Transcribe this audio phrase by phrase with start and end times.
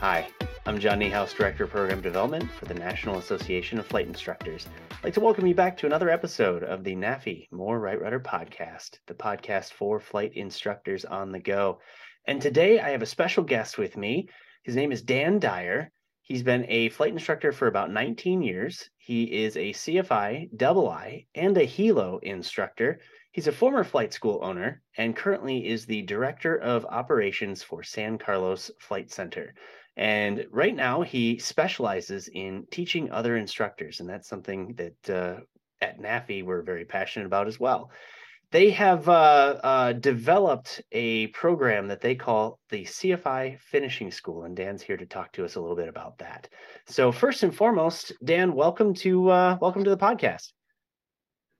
[0.00, 0.26] Hi,
[0.64, 4.66] I'm John Niehaus, Director of Program Development for the National Association of Flight Instructors.
[4.90, 8.18] I'd like to welcome you back to another episode of the NAFI More Right Rudder
[8.18, 11.80] podcast, the podcast for flight instructors on the go.
[12.26, 14.30] And today I have a special guest with me.
[14.62, 15.92] His name is Dan Dyer.
[16.22, 18.88] He's been a flight instructor for about 19 years.
[18.96, 23.00] He is a CFI, double I, and a Helo instructor.
[23.32, 28.16] He's a former flight school owner and currently is the director of operations for San
[28.16, 29.54] Carlos Flight Center.
[30.00, 35.40] And right now, he specializes in teaching other instructors, and that's something that uh,
[35.82, 37.90] at NAFI we're very passionate about as well.
[38.50, 44.56] They have uh, uh, developed a program that they call the CFI Finishing School, and
[44.56, 46.48] Dan's here to talk to us a little bit about that.
[46.86, 50.52] So, first and foremost, Dan, welcome to uh, welcome to the podcast.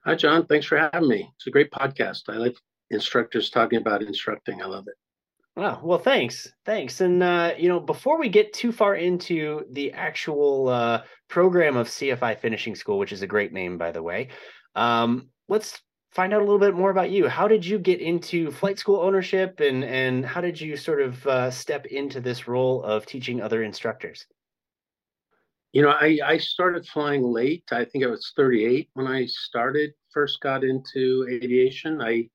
[0.06, 0.46] Hi, John.
[0.46, 1.30] Thanks for having me.
[1.36, 2.22] It's a great podcast.
[2.30, 2.56] I like
[2.88, 4.62] instructors talking about instructing.
[4.62, 4.94] I love it.
[5.61, 5.78] Wow.
[5.83, 6.50] Well, thanks.
[6.64, 7.03] Thanks.
[7.03, 11.86] And, uh, you know, before we get too far into the actual uh, program of
[11.86, 14.28] CFI Finishing School, which is a great name, by the way,
[14.75, 17.28] um, let's find out a little bit more about you.
[17.28, 21.27] How did you get into flight school ownership and, and how did you sort of
[21.27, 24.24] uh, step into this role of teaching other instructors?
[25.72, 27.64] You know, I, I started flying late.
[27.70, 32.00] I think I was 38 when I started, first got into aviation.
[32.00, 32.30] I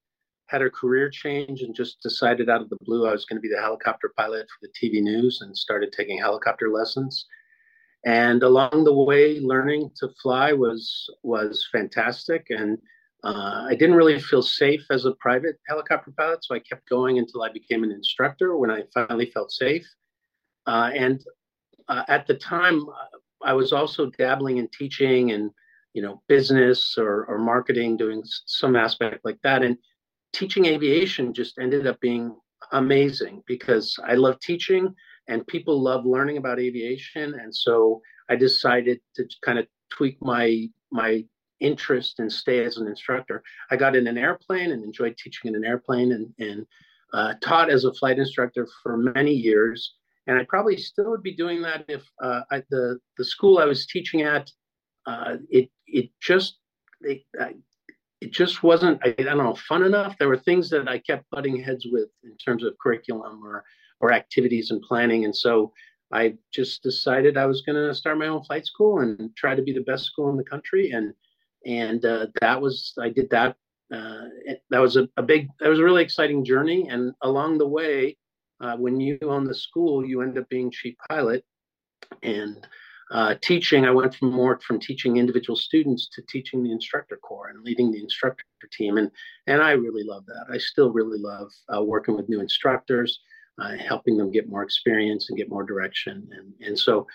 [0.47, 3.41] had a career change and just decided out of the blue I was going to
[3.41, 7.25] be the helicopter pilot for the TV news and started taking helicopter lessons.
[8.05, 12.45] And along the way, learning to fly was was fantastic.
[12.49, 12.77] And
[13.23, 17.17] uh, I didn't really feel safe as a private helicopter pilot, so I kept going
[17.17, 19.87] until I became an instructor when I finally felt safe.
[20.67, 21.23] Uh, and
[21.87, 22.85] uh, at the time,
[23.43, 25.49] I was also dabbling in teaching and
[25.93, 29.63] you know business or, or marketing, doing some aspect like that.
[29.63, 29.77] And
[30.35, 32.35] teaching aviation just ended up being
[32.71, 34.93] amazing because I love teaching
[35.27, 37.33] and people love learning about aviation.
[37.39, 41.25] And so I decided to kind of tweak my my
[41.61, 43.41] interest and stay as an instructor.
[43.71, 46.65] I got in an airplane and enjoyed teaching in an airplane and, and
[47.13, 49.95] uh, taught as a flight instructor for many years
[50.27, 53.65] and I probably still would be doing that if uh, I, the the school I
[53.65, 54.49] was teaching at
[55.05, 56.57] uh, it it just
[57.01, 57.23] it,
[58.21, 60.17] it just wasn't I, I, don't know fun enough.
[60.17, 63.63] There were things that I kept butting heads with in terms of curriculum or
[63.99, 65.71] or activities and planning, and so
[66.11, 69.61] I just decided I was going to start my own flight school and try to
[69.61, 71.13] be the best school in the country, and
[71.65, 73.55] and uh, that was I did that.
[73.93, 74.23] Uh,
[74.71, 78.17] that was a, a big that was a really exciting journey, and along the way
[78.61, 81.43] uh, when you own the school, you end up being chief pilot.
[82.23, 82.65] And
[83.11, 87.49] uh, teaching, I went from more from teaching individual students to teaching the instructor corps
[87.49, 88.97] and leading the instructor team.
[88.97, 89.11] And,
[89.47, 90.45] and I really love that.
[90.51, 93.19] I still really love uh, working with new instructors,
[93.61, 96.27] uh, helping them get more experience and get more direction.
[96.31, 97.05] And, and so,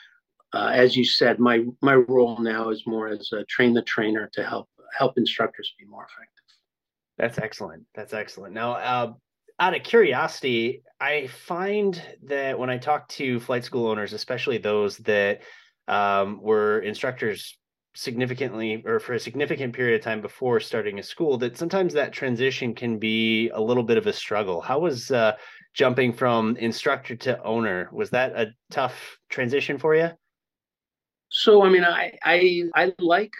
[0.52, 4.30] uh, as you said, my, my role now is more as a train the trainer
[4.34, 6.56] to help help instructors be more effective.
[7.16, 7.84] That's excellent.
[7.94, 8.54] That's excellent.
[8.54, 9.12] Now, uh,
[9.60, 14.96] out of curiosity, I find that when I talk to flight school owners, especially those
[14.98, 15.42] that
[15.90, 17.58] um, were instructors
[17.94, 22.12] significantly or for a significant period of time before starting a school, that sometimes that
[22.12, 24.60] transition can be a little bit of a struggle.
[24.60, 25.32] How was uh,
[25.74, 27.90] jumping from instructor to owner?
[27.92, 30.10] Was that a tough transition for you?
[31.28, 33.32] So, I mean, I I, I like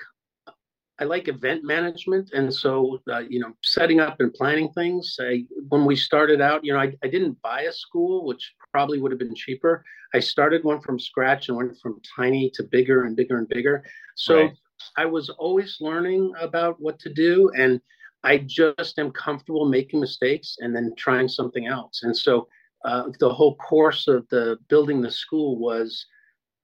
[1.00, 5.16] I like event management, and so uh, you know, setting up and planning things.
[5.18, 9.00] I, when we started out, you know, I, I didn't buy a school, which probably
[9.00, 9.84] would have been cheaper.
[10.14, 13.84] I started one from scratch and went from tiny to bigger and bigger and bigger.
[14.16, 14.52] So right.
[14.96, 17.80] I was always learning about what to do, and
[18.22, 22.02] I just am comfortable making mistakes and then trying something else.
[22.02, 22.48] And so
[22.84, 26.06] uh, the whole course of the building the school was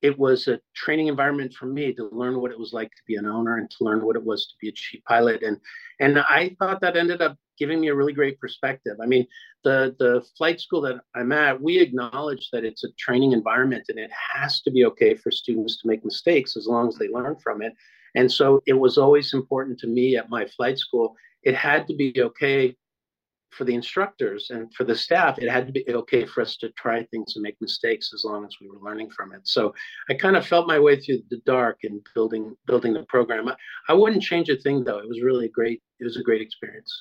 [0.06, 3.16] it was a training environment for me to learn what it was like to be
[3.16, 5.42] an owner and to learn what it was to be a chief pilot.
[5.42, 5.58] And
[5.98, 8.96] and i thought that ended up giving me a really great perspective.
[9.02, 9.26] I mean
[9.64, 13.98] the the flight school that i'm at we acknowledge that it's a training environment and
[13.98, 17.36] it has to be okay for students to make mistakes as long as they learn
[17.44, 17.72] from it.
[18.14, 21.94] And so it was always important to me at my flight school it had to
[21.94, 22.76] be okay
[23.50, 26.70] for the instructors and for the staff, it had to be okay for us to
[26.72, 29.40] try things and make mistakes as long as we were learning from it.
[29.44, 29.74] So
[30.10, 33.48] I kind of felt my way through the dark in building building the program.
[33.48, 33.56] I,
[33.88, 34.98] I wouldn't change a thing though.
[34.98, 35.82] It was really a great.
[36.00, 36.92] It was a great experience.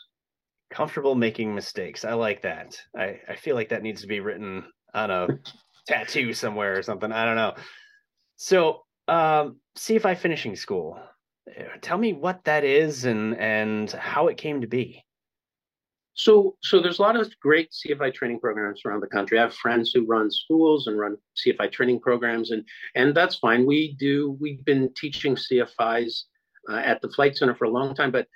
[0.71, 2.05] Comfortable making mistakes.
[2.05, 2.79] I like that.
[2.97, 5.27] I, I feel like that needs to be written on a
[5.87, 7.11] tattoo somewhere or something.
[7.11, 7.55] I don't know.
[8.37, 10.99] So um, CFI finishing school.
[11.81, 15.04] Tell me what that is and and how it came to be.
[16.15, 19.37] So, so there's a lot of great CFI training programs around the country.
[19.37, 22.63] I have friends who run schools and run CFI training programs, and
[22.95, 23.65] and that's fine.
[23.65, 24.37] We do.
[24.39, 26.23] We've been teaching CFIs
[26.69, 28.27] uh, at the Flight Center for a long time, but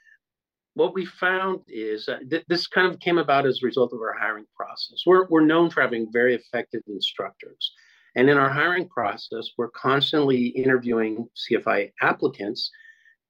[0.73, 3.99] what we found is uh, th- this kind of came about as a result of
[4.01, 5.03] our hiring process.
[5.05, 7.71] We're we're known for having very effective instructors,
[8.17, 12.71] and in our hiring process, we're constantly interviewing CFI applicants,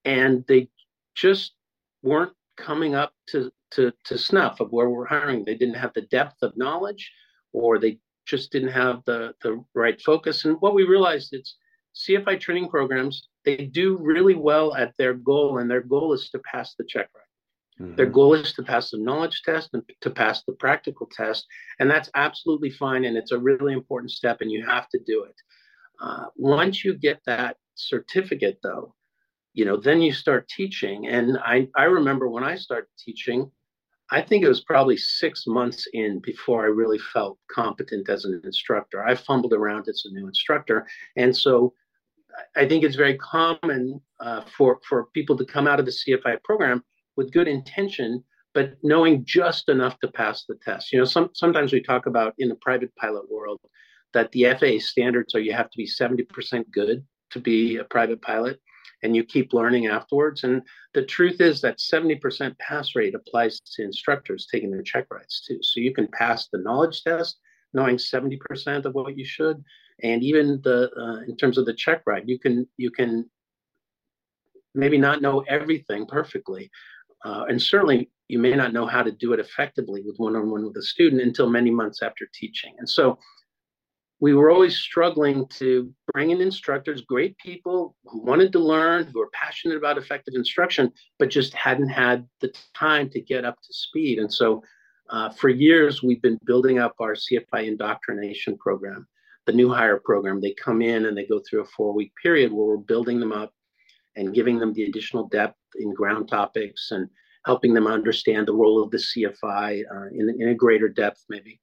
[0.05, 0.69] and they
[1.15, 1.53] just
[2.01, 5.43] weren't coming up to to to snuff of where we're hiring.
[5.45, 7.11] They didn't have the depth of knowledge,
[7.53, 10.45] or they just didn't have the the right focus.
[10.45, 11.55] And what we realized is
[11.95, 16.39] CFI training programs they do really well at their goal, and their goal is to
[16.39, 17.85] pass the check ride.
[17.85, 17.95] Mm-hmm.
[17.95, 21.45] Their goal is to pass the knowledge test and to pass the practical test,
[21.79, 23.05] and that's absolutely fine.
[23.05, 25.35] And it's a really important step, and you have to do it.
[26.01, 28.93] Uh, once you get that certificate, though,
[29.53, 31.07] you know, then you start teaching.
[31.07, 33.51] And I, I remember when I started teaching,
[34.11, 38.41] I think it was probably six months in before I really felt competent as an
[38.43, 39.03] instructor.
[39.03, 40.87] I fumbled around as a new instructor.
[41.15, 41.73] And so
[42.55, 46.43] I think it's very common uh, for, for people to come out of the CFI
[46.43, 46.83] program
[47.17, 48.23] with good intention,
[48.53, 50.91] but knowing just enough to pass the test.
[50.91, 53.59] You know, some, sometimes we talk about in the private pilot world
[54.13, 58.21] that the FAA standards are you have to be 70% good to be a private
[58.21, 58.59] pilot
[59.03, 60.43] and you keep learning afterwards.
[60.43, 60.61] And
[60.93, 65.59] the truth is that 70% pass rate applies to instructors taking their check rides too.
[65.61, 67.37] So you can pass the knowledge test
[67.73, 69.63] knowing 70% of what you should.
[70.01, 73.29] And even the uh, in terms of the check ride, you can you can
[74.73, 76.71] maybe not know everything perfectly.
[77.25, 80.77] Uh, and certainly you may not know how to do it effectively with one-on-one with
[80.77, 82.75] a student until many months after teaching.
[82.77, 83.17] And so
[84.21, 89.19] we were always struggling to bring in instructors, great people who wanted to learn, who
[89.19, 93.73] were passionate about effective instruction, but just hadn't had the time to get up to
[93.73, 94.19] speed.
[94.19, 94.61] And so
[95.09, 99.07] uh, for years, we've been building up our CFI indoctrination program,
[99.45, 100.41] the new hire program.
[100.41, 103.31] They come in and they go through a four week period where we're building them
[103.31, 103.53] up
[104.17, 107.09] and giving them the additional depth in ground topics and
[107.45, 111.61] helping them understand the role of the CFI uh, in, in a greater depth, maybe.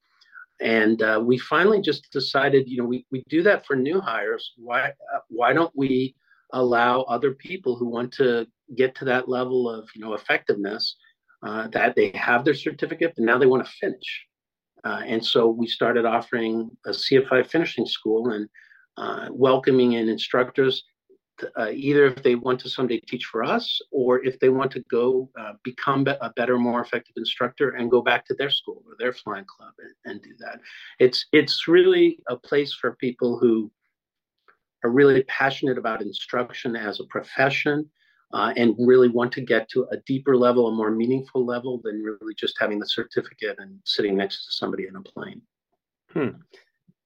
[0.60, 4.52] And uh, we finally just decided, you know, we, we do that for new hires.
[4.56, 6.14] Why uh, why don't we
[6.52, 10.96] allow other people who want to get to that level of you know effectiveness
[11.42, 14.26] uh, that they have their certificate and now they want to finish.
[14.84, 18.48] Uh, and so we started offering a CFI finishing school and
[18.96, 20.84] uh, welcoming in instructors
[21.58, 24.80] uh, either if they want to someday teach for us or if they want to
[24.90, 28.94] go uh, become a better, more effective instructor and go back to their school or
[28.98, 30.60] their flying club and, and do that.
[30.98, 33.70] It's it's really a place for people who
[34.84, 37.90] are really passionate about instruction as a profession
[38.32, 42.02] uh, and really want to get to a deeper level, a more meaningful level than
[42.02, 45.42] really just having the certificate and sitting next to somebody in a plane.
[46.12, 46.40] Hmm.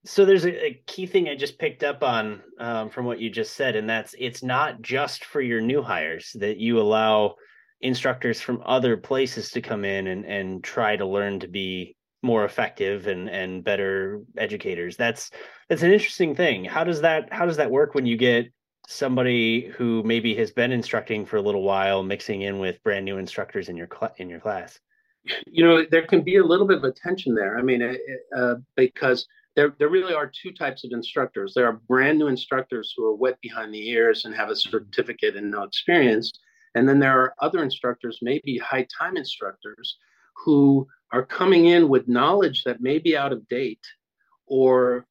[0.05, 3.29] So there's a, a, key thing I just picked up on um, from what you
[3.29, 7.35] just said, and that's it's not just for your new hires that you allow
[7.83, 12.45] instructors from other places to come in and, and try to learn to be more
[12.45, 14.97] effective and, and better educators.
[14.97, 15.31] That's
[15.69, 16.65] that's an interesting thing.
[16.65, 18.47] How does that how does that work when you get
[18.89, 23.19] somebody who maybe has been instructing for a little while mixing in with brand new
[23.19, 24.81] instructors in your cl- in your class?
[25.47, 27.59] You know, there can be a little bit of a tension there.
[27.59, 27.97] I mean,
[28.37, 29.27] uh, because
[29.57, 31.55] there, there really are two types of instructors.
[31.55, 35.37] There are brand new instructors who are wet behind the ears and have a certificate
[35.37, 36.33] and no experience.
[36.75, 39.99] And then there are other instructors, maybe high time instructors,
[40.45, 43.85] who are coming in with knowledge that may be out of date
[44.47, 45.05] or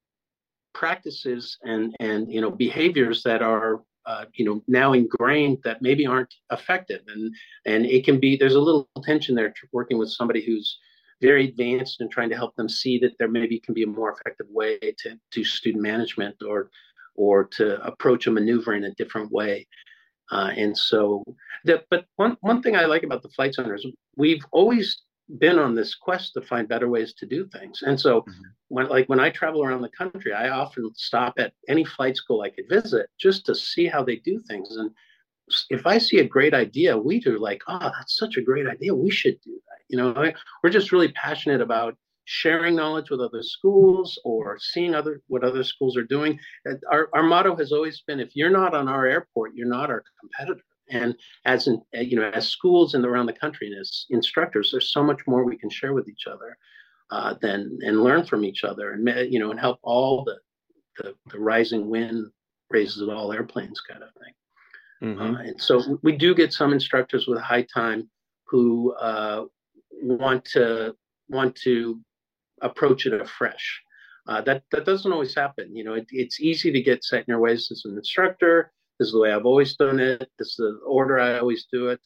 [0.74, 6.06] practices and, and you know behaviors that are uh, you know now ingrained that maybe
[6.06, 7.34] aren't effective and
[7.66, 10.80] and it can be there's a little tension there working with somebody who's
[11.22, 14.12] very advanced in trying to help them see that there maybe can be a more
[14.14, 16.70] effective way to do student management or
[17.16, 19.68] or to approach a maneuver in a different way.
[20.32, 21.24] Uh, and so,
[21.66, 23.86] that, but one, one thing I like about the flight center is
[24.16, 25.02] we've always
[25.38, 27.82] been on this quest to find better ways to do things.
[27.84, 28.42] And so, mm-hmm.
[28.70, 32.42] when like when I travel around the country, I often stop at any flight school
[32.42, 34.76] I could visit just to see how they do things.
[34.76, 34.92] And
[35.70, 38.94] if I see a great idea, we do like, oh, that's such a great idea.
[38.94, 39.69] We should do that.
[39.90, 40.32] You know,
[40.64, 45.64] we're just really passionate about sharing knowledge with other schools or seeing other what other
[45.64, 46.40] schools are doing.
[46.92, 50.04] Our, our motto has always been: if you're not on our airport, you're not our
[50.20, 50.64] competitor.
[50.92, 51.16] And
[51.46, 55.04] as in, you know, as schools and around the country and as instructors, there's so
[55.04, 56.58] much more we can share with each other
[57.12, 60.38] uh, than and learn from each other, and you know, and help all the
[60.98, 62.28] the, the rising wind
[62.70, 64.34] raises all airplanes kind of thing.
[65.02, 65.36] Mm-hmm.
[65.36, 68.10] Uh, and so we do get some instructors with high time
[68.46, 69.46] who uh,
[70.02, 70.96] want to
[71.30, 72.00] want to
[72.62, 73.82] approach it afresh.
[74.28, 75.76] Uh, that that doesn't always happen.
[75.76, 78.72] You know, it, it's easy to get set in your ways as an instructor.
[79.00, 80.30] This is the way I've always done it.
[80.38, 82.00] This is the order I always do it,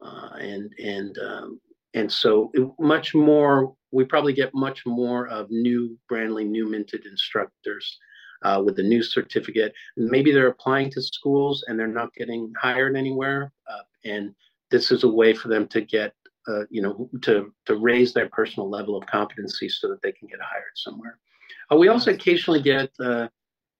[0.00, 1.60] uh, and and um,
[1.94, 3.74] and so it, much more.
[3.92, 7.98] We probably get much more of new, brandly new minted instructors
[8.42, 9.72] uh, with a new certificate.
[9.96, 14.34] Maybe they're applying to schools and they're not getting hired anywhere, uh, and
[14.70, 16.14] this is a way for them to get
[16.50, 20.28] uh, you know, to to raise their personal level of competency so that they can
[20.28, 21.18] get hired somewhere.
[21.70, 23.28] Uh, we also occasionally get uh,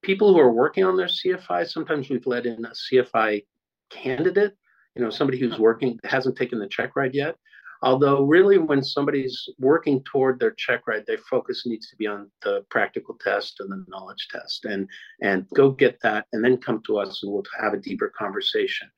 [0.02, 1.68] people who are working on their CFI.
[1.68, 3.44] Sometimes we've let in a CFI
[3.90, 4.54] candidate,
[4.94, 7.36] you know, somebody who's working hasn't taken the check ride yet.
[7.82, 12.30] Although, really, when somebody's working toward their check ride, their focus needs to be on
[12.42, 14.86] the practical test and the knowledge test, and
[15.22, 18.90] and go get that, and then come to us, and we'll have a deeper conversation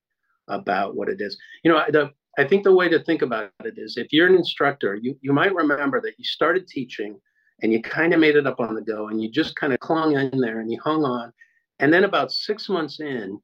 [0.48, 1.38] about what it is.
[1.62, 4.34] You know, the I think the way to think about it is if you're an
[4.34, 7.20] instructor, you, you might remember that you started teaching
[7.62, 9.80] and you kind of made it up on the go and you just kind of
[9.80, 11.32] clung in there and you hung on.
[11.78, 13.38] And then about six months in,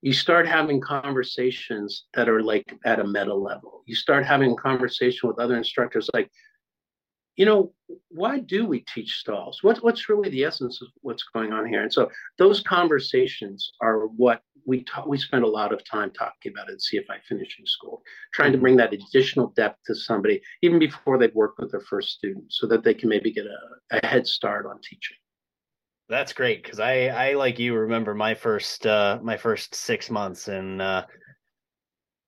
[0.00, 3.82] you start having conversations that are like at a meta level.
[3.86, 6.28] You start having a conversation with other instructors like,
[7.36, 7.72] you know,
[8.08, 9.62] why do we teach stalls?
[9.62, 11.82] What, what's really the essence of what's going on here?
[11.82, 16.52] And so those conversations are what we ta- we spend a lot of time talking
[16.52, 21.18] about at CFI finishing school, trying to bring that additional depth to somebody even before
[21.18, 24.26] they've worked with their first student, so that they can maybe get a, a head
[24.26, 25.16] start on teaching.
[26.08, 30.48] That's great because I I like you remember my first uh, my first six months
[30.48, 31.06] and uh,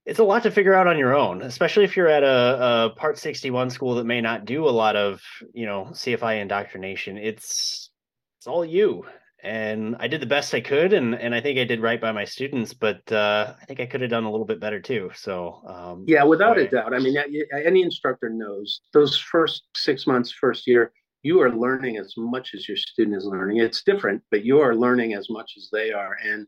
[0.07, 2.95] it's a lot to figure out on your own, especially if you're at a, a
[2.97, 5.21] Part 61 school that may not do a lot of
[5.53, 7.19] you know CFI indoctrination.
[7.19, 7.91] It's
[8.39, 9.05] it's all you
[9.45, 12.13] and I did the best I could, and and I think I did right by
[12.13, 15.11] my students, but uh, I think I could have done a little bit better too.
[15.15, 16.95] So um, yeah, without a doubt.
[16.95, 17.15] I mean,
[17.53, 20.93] any instructor knows those first six months, first year,
[21.23, 23.59] you are learning as much as your student is learning.
[23.59, 26.17] It's different, but you are learning as much as they are.
[26.25, 26.47] And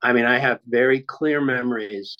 [0.00, 2.16] I mean, I have very clear memories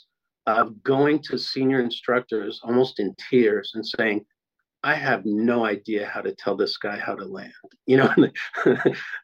[0.56, 4.24] of going to senior instructors almost in tears and saying,
[4.82, 7.52] I have no idea how to tell this guy how to land.
[7.86, 8.14] You know,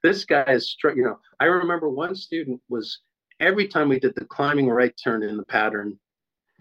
[0.02, 3.00] this guy is, you know, I remember one student was
[3.40, 5.98] every time we did the climbing right turn in the pattern,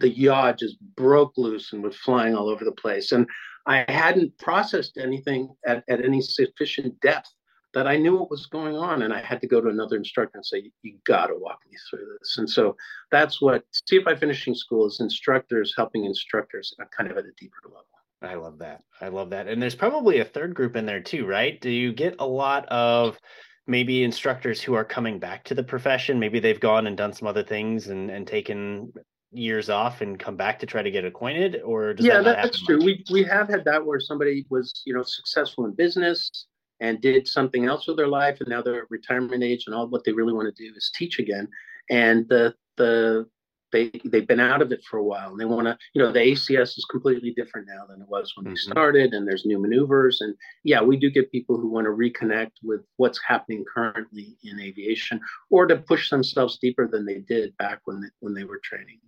[0.00, 3.12] the yaw just broke loose and was flying all over the place.
[3.12, 3.26] And
[3.66, 7.32] I hadn't processed anything at, at any sufficient depth
[7.74, 9.02] that I knew what was going on.
[9.02, 11.76] And I had to go to another instructor and say, you got to walk me
[11.90, 12.38] through this.
[12.38, 12.76] And so
[13.10, 17.56] that's what See, CFI Finishing School is instructors helping instructors kind of at a deeper
[17.64, 17.86] level.
[18.22, 18.82] I love that.
[19.00, 19.48] I love that.
[19.48, 21.60] And there's probably a third group in there too, right?
[21.60, 23.18] Do you get a lot of
[23.66, 26.18] maybe instructors who are coming back to the profession?
[26.18, 28.92] Maybe they've gone and done some other things and, and taken
[29.34, 32.78] years off and come back to try to get acquainted or yeah that that's true
[32.84, 36.46] we we have had that where somebody was you know successful in business
[36.84, 39.88] and did something else with their life and now they're at retirement age and all
[39.88, 41.48] what they really want to do is teach again
[41.90, 43.26] and the the
[43.72, 46.12] they they've been out of it for a while and they want to you know
[46.12, 48.52] the acs is completely different now than it was when mm-hmm.
[48.52, 51.90] they started and there's new maneuvers and yeah we do get people who want to
[51.90, 55.18] reconnect with what's happening currently in aviation
[55.50, 59.00] or to push themselves deeper than they did back when they, when they were training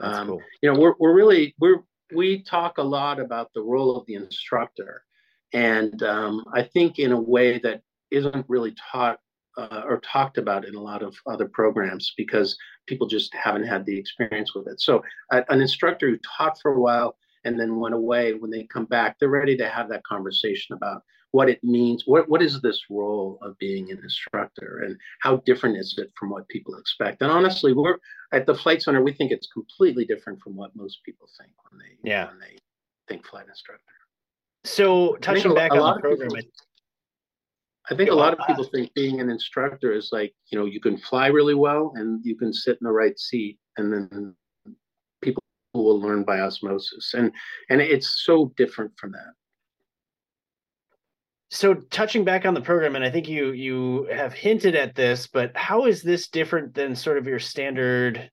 [0.00, 0.42] um, cool.
[0.62, 1.82] you know we're, we're really we're
[2.14, 5.02] we talk a lot about the role of the instructor
[5.52, 9.18] and um, i think in a way that isn't really taught
[9.58, 13.84] uh, or talked about in a lot of other programs because people just haven't had
[13.84, 14.80] the experience with it.
[14.80, 15.02] So,
[15.32, 18.84] uh, an instructor who taught for a while and then went away, when they come
[18.84, 21.02] back, they're ready to have that conversation about
[21.32, 22.04] what it means.
[22.06, 26.30] What what is this role of being an instructor, and how different is it from
[26.30, 27.20] what people expect?
[27.20, 27.98] And honestly, we're
[28.32, 29.02] at the Flight Center.
[29.02, 32.28] We think it's completely different from what most people think when they yeah.
[32.28, 32.58] when they
[33.08, 33.82] think flight instructor.
[34.68, 36.28] So touching back on the program.
[36.28, 36.50] People,
[37.90, 40.80] I think a lot of people think being an instructor is like, you know, you
[40.80, 44.34] can fly really well and you can sit in the right seat and then
[45.22, 47.14] people will learn by osmosis.
[47.14, 47.32] And
[47.70, 49.32] and it's so different from that.
[51.50, 55.26] So touching back on the program, and I think you you have hinted at this,
[55.26, 58.30] but how is this different than sort of your standard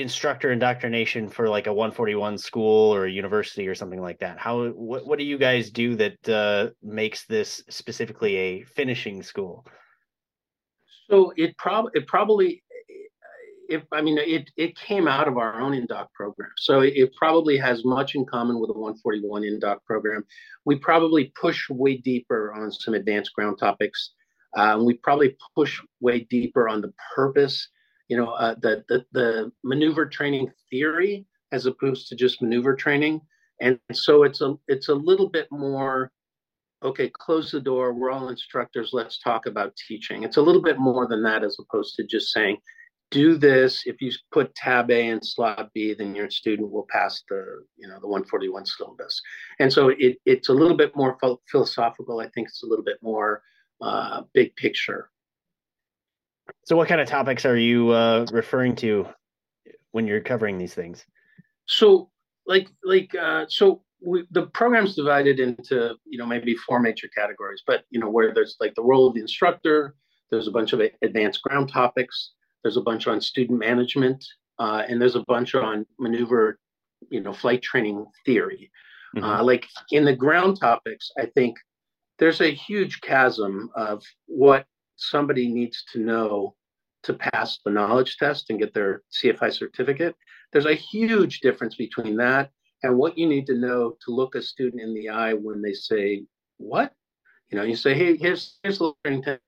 [0.00, 4.38] instructor indoctrination for like a 141 school or a university or something like that?
[4.38, 9.66] How what, what do you guys do that uh, makes this specifically a finishing school?
[11.10, 12.62] So it probably it probably
[13.68, 16.50] if i mean it it came out of our own indoc program.
[16.56, 20.24] So it, probably has much in common with a 141 indoc program.
[20.64, 24.12] We probably push way deeper on some advanced ground topics.
[24.56, 27.68] Uh, we probably push way deeper on the purpose
[28.10, 33.20] you know, uh, the, the, the maneuver training theory as opposed to just maneuver training.
[33.60, 36.10] and so it's a it's a little bit more
[36.82, 40.24] okay close the door we're all instructors let's talk about teaching.
[40.24, 42.56] It's a little bit more than that as opposed to just saying
[43.12, 47.22] do this if you put tab a in slot b then your student will pass
[47.28, 47.40] the
[47.76, 49.20] you know the 141 syllabus.
[49.60, 51.16] And so it, it's a little bit more
[51.48, 53.42] philosophical i think it's a little bit more
[53.80, 55.10] uh, big picture
[56.64, 59.06] so what kind of topics are you uh, referring to
[59.92, 61.04] when you're covering these things
[61.66, 62.10] so
[62.46, 67.62] like like uh, so we, the program's divided into you know maybe four major categories
[67.66, 69.94] but you know where there's like the role of the instructor
[70.30, 74.24] there's a bunch of advanced ground topics there's a bunch on student management
[74.58, 76.58] uh, and there's a bunch on maneuver
[77.10, 78.70] you know flight training theory
[79.16, 79.24] mm-hmm.
[79.24, 81.56] uh, like in the ground topics i think
[82.18, 84.66] there's a huge chasm of what
[85.00, 86.54] somebody needs to know
[87.02, 90.14] to pass the knowledge test and get their cfi certificate
[90.52, 92.50] there's a huge difference between that
[92.82, 95.72] and what you need to know to look a student in the eye when they
[95.72, 96.24] say,
[96.58, 96.92] What?
[97.50, 99.40] You know, you say, Hey, here's here's the learning test.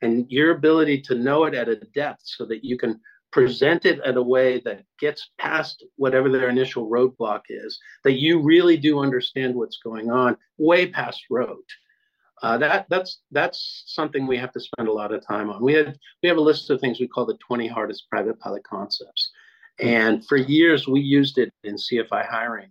[0.00, 3.00] And your ability to know it at a depth so that you can
[3.32, 8.40] present it in a way that gets past whatever their initial roadblock is, that you
[8.40, 11.68] really do understand what's going on, way past rote.
[12.42, 15.62] Uh, that that's that's something we have to spend a lot of time on.
[15.62, 18.62] We had we have a list of things we call the 20 hardest private pilot
[18.64, 19.30] concepts,
[19.80, 22.70] and for years, we used it in CFI hiring.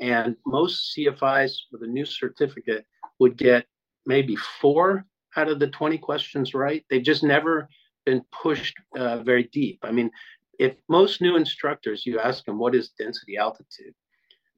[0.00, 2.84] And most CFIs with a new certificate
[3.18, 3.66] would get
[4.06, 5.04] maybe four
[5.36, 6.84] out of the 20 questions right.
[6.90, 7.68] They've just never
[8.04, 9.78] been pushed uh, very deep.
[9.82, 10.10] I mean,
[10.58, 13.94] if most new instructors, you ask them, what is density altitude?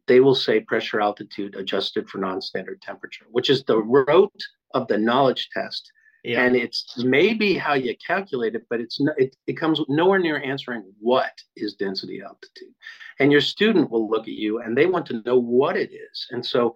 [0.06, 4.42] They will say pressure altitude adjusted for non standard temperature, which is the rote
[4.74, 5.92] of the knowledge test
[6.26, 6.42] yeah.
[6.42, 10.82] And it's maybe how you calculate it, but it's it, it comes nowhere near answering
[10.98, 12.74] what is density altitude.
[13.20, 16.26] And your student will look at you and they want to know what it is.
[16.32, 16.74] And so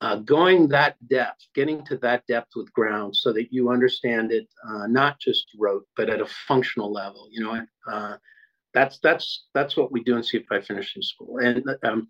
[0.00, 4.46] uh, going that depth, getting to that depth with ground so that you understand it,
[4.68, 8.16] uh, not just rote, but at a functional level, you know, uh,
[8.74, 11.38] that's, that's, that's what we do in CFI finishing school.
[11.38, 12.08] And um,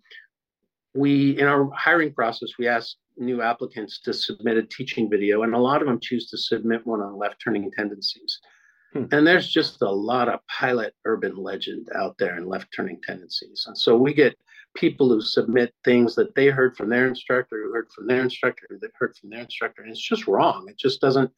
[0.93, 5.53] we, in our hiring process, we ask new applicants to submit a teaching video, and
[5.53, 8.39] a lot of them choose to submit one on left turning tendencies.
[8.93, 9.05] Hmm.
[9.11, 13.65] And there's just a lot of pilot urban legend out there in left turning tendencies.
[13.67, 14.37] And so we get
[14.75, 18.65] people who submit things that they heard from their instructor, who heard from their instructor,
[18.69, 20.65] who they heard from their instructor, and it's just wrong.
[20.69, 21.31] It just doesn't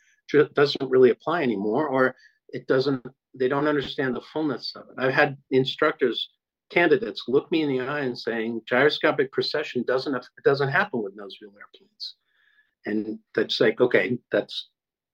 [0.56, 2.16] doesn't really apply anymore, or
[2.50, 3.06] it doesn't.
[3.34, 4.96] They don't understand the fullness of it.
[4.98, 6.30] I've had instructors
[6.70, 11.38] candidates look me in the eye and saying gyroscopic precession doesn't doesn't happen with nose
[11.40, 12.16] wheel airplanes
[12.86, 14.70] and that's like okay that's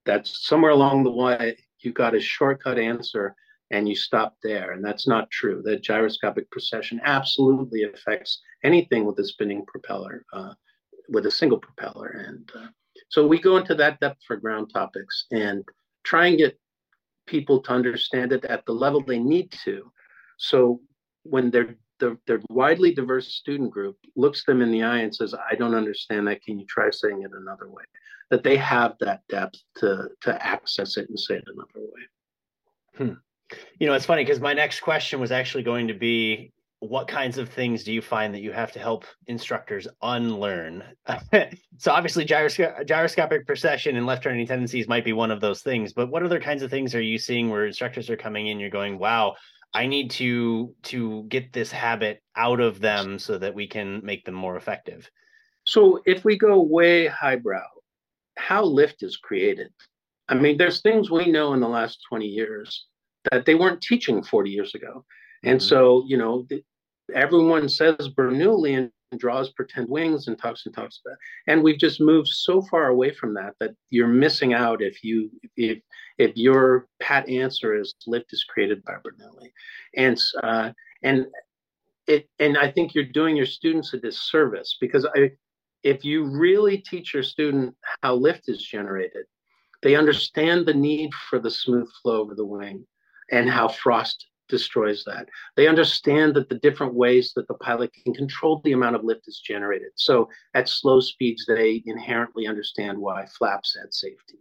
[0.06, 3.36] that's somewhere along the way you got a shortcut answer
[3.70, 9.20] and you stop there and that's not true that gyroscopic precession absolutely affects anything with
[9.20, 10.54] a spinning propeller uh,
[11.10, 12.68] with a single propeller and uh,
[13.10, 15.66] so we go into that depth for ground topics and
[16.04, 16.58] try and get
[17.34, 19.92] people to understand it at the level they need to
[20.38, 20.82] so
[21.24, 25.34] when their the, their widely diverse student group looks them in the eye and says,
[25.34, 26.44] "I don't understand that.
[26.44, 27.84] Can you try saying it another way?"
[28.32, 32.02] That they have that depth to to access it and say it another way.
[32.98, 33.58] Hmm.
[33.80, 37.38] You know, it's funny because my next question was actually going to be what kinds
[37.38, 40.84] of things do you find that you have to help instructors unlearn?
[41.78, 45.94] so obviously gyrosc- gyroscopic precession and left turning tendencies might be one of those things,
[45.94, 48.72] but what other kinds of things are you seeing where instructors are coming in, you're
[48.72, 49.36] going, wow,
[49.76, 54.26] I need to to get this habit out of them so that we can make
[54.26, 55.10] them more effective.
[55.66, 57.68] So if we go way highbrow,
[58.38, 59.72] how lift is created.
[60.30, 62.88] I mean, there's things we know in the last 20 years
[63.30, 65.06] that they weren't teaching 40 years ago.
[65.44, 65.68] And mm-hmm.
[65.68, 66.48] so, you know,
[67.14, 71.18] everyone says Bernoulli and draws pretend wings and talks and talks about.
[71.48, 75.30] And we've just moved so far away from that that you're missing out if you
[75.58, 75.80] if
[76.18, 79.52] if your pat answer is lift is created by Bernoulli,
[79.96, 80.72] and uh,
[81.04, 81.28] and
[82.08, 85.32] it and I think you're doing your students a disservice because I
[85.84, 89.26] if you really teach your student how lift is generated,
[89.82, 92.86] they understand the need for the smooth flow over the wing
[93.32, 95.28] and how frost destroys that.
[95.56, 99.28] They understand that the different ways that the pilot can control the amount of lift
[99.28, 99.94] is generated.
[99.96, 104.38] So at slow speeds, they inherently understand why flaps add safety.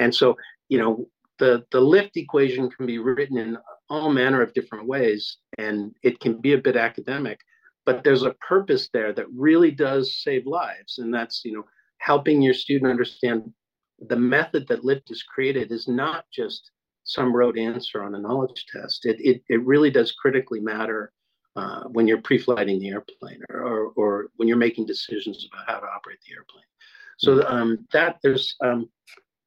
[0.00, 0.36] And so,
[0.68, 1.06] you know,
[1.38, 3.56] the, the lift equation can be written in
[3.88, 7.38] all manner of different ways, and it can be a bit academic,
[7.86, 10.98] but there's a purpose there that really does save lives.
[10.98, 11.64] And that's, you know,
[11.98, 13.52] helping your student understand
[14.08, 16.70] the method that lift is created is not just
[17.10, 19.04] some rote answer on a knowledge test.
[19.04, 21.12] It, it, it really does critically matter
[21.56, 25.80] uh, when you're pre-flighting the airplane or, or, or when you're making decisions about how
[25.80, 26.64] to operate the airplane.
[27.18, 27.52] So mm-hmm.
[27.52, 28.88] um, that there's um,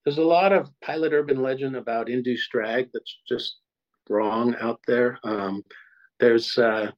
[0.04, 3.60] there's a lot of pilot urban legend about induced drag that's just
[4.10, 5.18] wrong out there.
[5.24, 5.64] Um,
[6.20, 6.92] there's uh,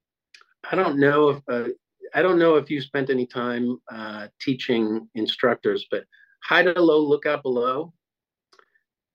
[0.71, 1.69] I don't know if uh,
[2.15, 6.05] I don't know if you spent any time uh, teaching instructors, but
[6.43, 7.93] high to low, look out below.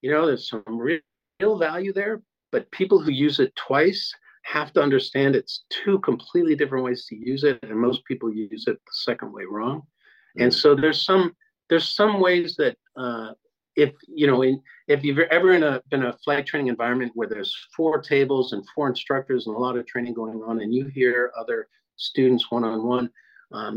[0.02, 1.00] You know, there's some real,
[1.40, 2.22] real value there,
[2.52, 7.16] but people who use it twice have to understand it's two completely different ways to
[7.16, 9.78] use it, and most people use it the second way wrong.
[9.80, 10.42] Mm-hmm.
[10.42, 11.34] And so there's some
[11.68, 13.32] there's some ways that uh,
[13.76, 17.28] if you know in, if you've ever in a been a flight training environment where
[17.28, 20.86] there's four tables and four instructors and a lot of training going on, and you
[20.86, 23.10] hear other students one on one.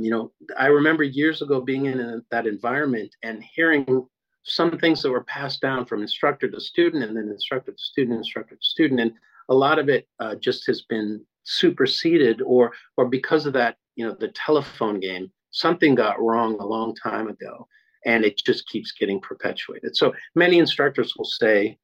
[0.02, 4.08] You know, I remember years ago being in a, that environment and hearing
[4.43, 8.17] some things that were passed down from instructor to student and then instructor to student,
[8.17, 8.99] instructor to student.
[8.99, 9.13] And
[9.49, 14.06] a lot of it uh, just has been superseded or or because of that, you
[14.06, 17.67] know, the telephone game, something got wrong a long time ago
[18.06, 19.95] and it just keeps getting perpetuated.
[19.95, 21.77] So many instructors will say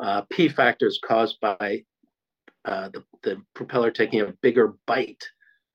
[0.00, 1.84] uh, P factors caused by
[2.64, 5.22] uh, the, the propeller taking a bigger bite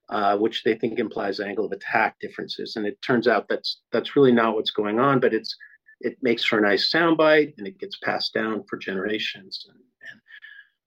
[0.10, 2.76] uh, which they think implies angle of attack differences.
[2.76, 5.56] And it turns out that's that's really not what's going on, but it's
[6.02, 9.66] it makes for a nice soundbite and it gets passed down for generations.
[9.70, 9.80] And,
[10.12, 10.22] and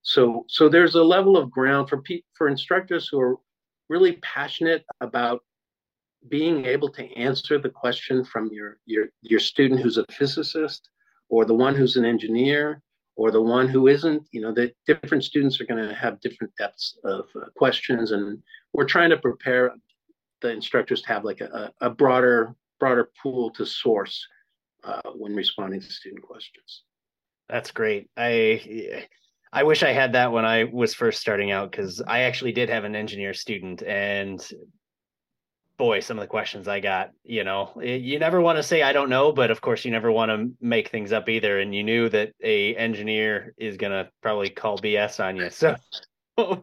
[0.02, 3.36] so so there's a level of ground for pe- for instructors who are
[3.88, 5.42] really passionate about
[6.28, 10.88] being able to answer the question from your your your student who's a physicist
[11.28, 12.82] or the one who's an engineer
[13.16, 16.52] or the one who isn't you know the different students are going to have different
[16.58, 18.42] depths of uh, questions and
[18.72, 19.72] we're trying to prepare
[20.42, 24.26] the instructors to have like a, a broader broader pool to source
[24.84, 26.84] uh, when responding to student questions
[27.48, 29.04] that's great i
[29.52, 32.68] i wish i had that when i was first starting out because i actually did
[32.68, 34.52] have an engineer student and
[35.80, 38.92] boy, some of the questions I got, you know, you never want to say I
[38.92, 41.58] don't know, but of course you never want to make things up either.
[41.58, 45.48] And you knew that a engineer is gonna probably call BS on you.
[45.48, 45.76] So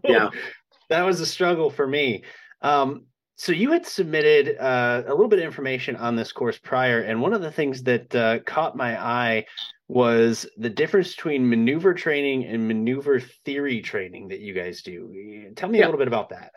[0.08, 0.30] yeah,
[0.90, 2.26] that was a struggle for me.
[2.62, 3.06] Um,
[3.38, 7.22] so you had submitted uh, a little bit of information on this course prior, and
[7.22, 9.46] one of the things that uh, caught my eye
[9.88, 15.52] was the difference between maneuver training and maneuver theory training that you guys do.
[15.56, 15.86] Tell me yeah.
[15.86, 16.52] a little bit about that.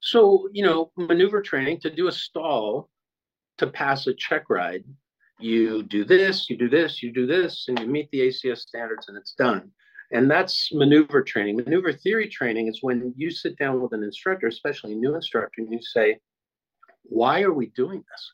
[0.00, 2.88] So, you know, maneuver training to do a stall
[3.58, 4.84] to pass a check ride,
[5.40, 9.08] you do this, you do this, you do this, and you meet the ACS standards
[9.08, 9.70] and it's done.
[10.10, 11.56] And that's maneuver training.
[11.56, 15.60] Maneuver theory training is when you sit down with an instructor, especially a new instructor,
[15.60, 16.18] and you say,
[17.02, 18.32] Why are we doing this?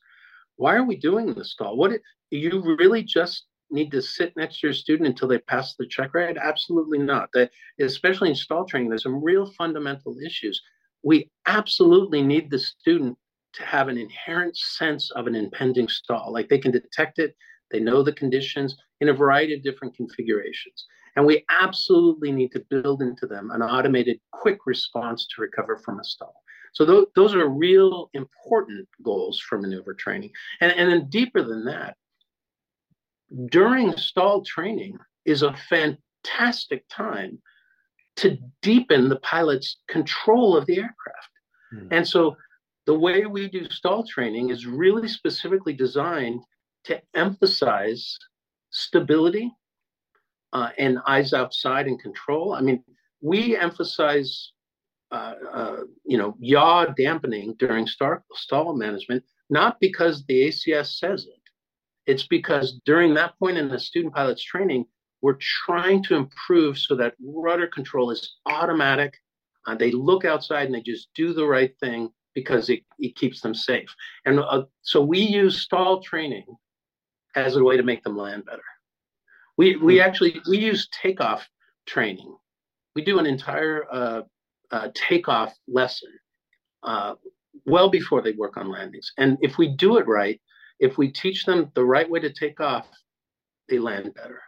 [0.57, 1.77] Why are we doing this stall?
[1.77, 5.87] What you really just need to sit next to your student until they pass the
[5.87, 6.39] check ride?
[6.39, 7.29] Absolutely not.
[7.35, 10.61] That especially in stall training, there's some real fundamental issues
[11.05, 13.17] we absolutely need the student
[13.53, 16.33] to have an inherent sense of an impending stall.
[16.33, 17.37] Like they can detect it,
[17.71, 20.87] they know the conditions in a variety of different configurations.
[21.17, 26.01] And we absolutely need to build into them an automated quick response to recover from
[26.01, 26.35] a stall.
[26.73, 30.31] So th- those are real important goals for maneuver training.
[30.61, 31.97] And, and then deeper than that,
[33.51, 37.41] during stall training is a fantastic time
[38.17, 41.31] to deepen the pilot's control of the aircraft.
[41.75, 41.89] Mm.
[41.91, 42.37] And so
[42.87, 46.41] the way we do stall training is really specifically designed
[46.85, 48.17] to emphasize
[48.71, 49.51] stability
[50.55, 52.55] uh, and eyes outside and control.
[52.55, 52.83] I mean,
[53.21, 54.53] we emphasize,
[55.11, 61.27] uh, uh, you know, yaw dampening during stall, stall management, not because the ACS says
[61.27, 61.41] it.
[62.07, 64.87] It's because during that point in the student pilot's training,
[65.23, 69.15] we're trying to improve so that rudder control is automatic.
[69.67, 73.41] Uh, they look outside and they just do the right thing because it, it keeps
[73.41, 73.89] them safe.
[74.27, 76.45] And uh, so we use stall training
[77.35, 78.63] as a way to make them land better.
[79.57, 80.03] We, we hmm.
[80.03, 81.49] actually we use takeoff
[81.87, 82.37] training.
[82.97, 84.23] We do an entire uh,
[84.71, 86.11] uh, takeoff lesson
[86.83, 87.15] uh,
[87.65, 89.13] well before they work on landings.
[89.19, 90.41] And if we do it right,
[90.81, 92.89] if we teach them the right way to take off,
[93.69, 94.41] they land better.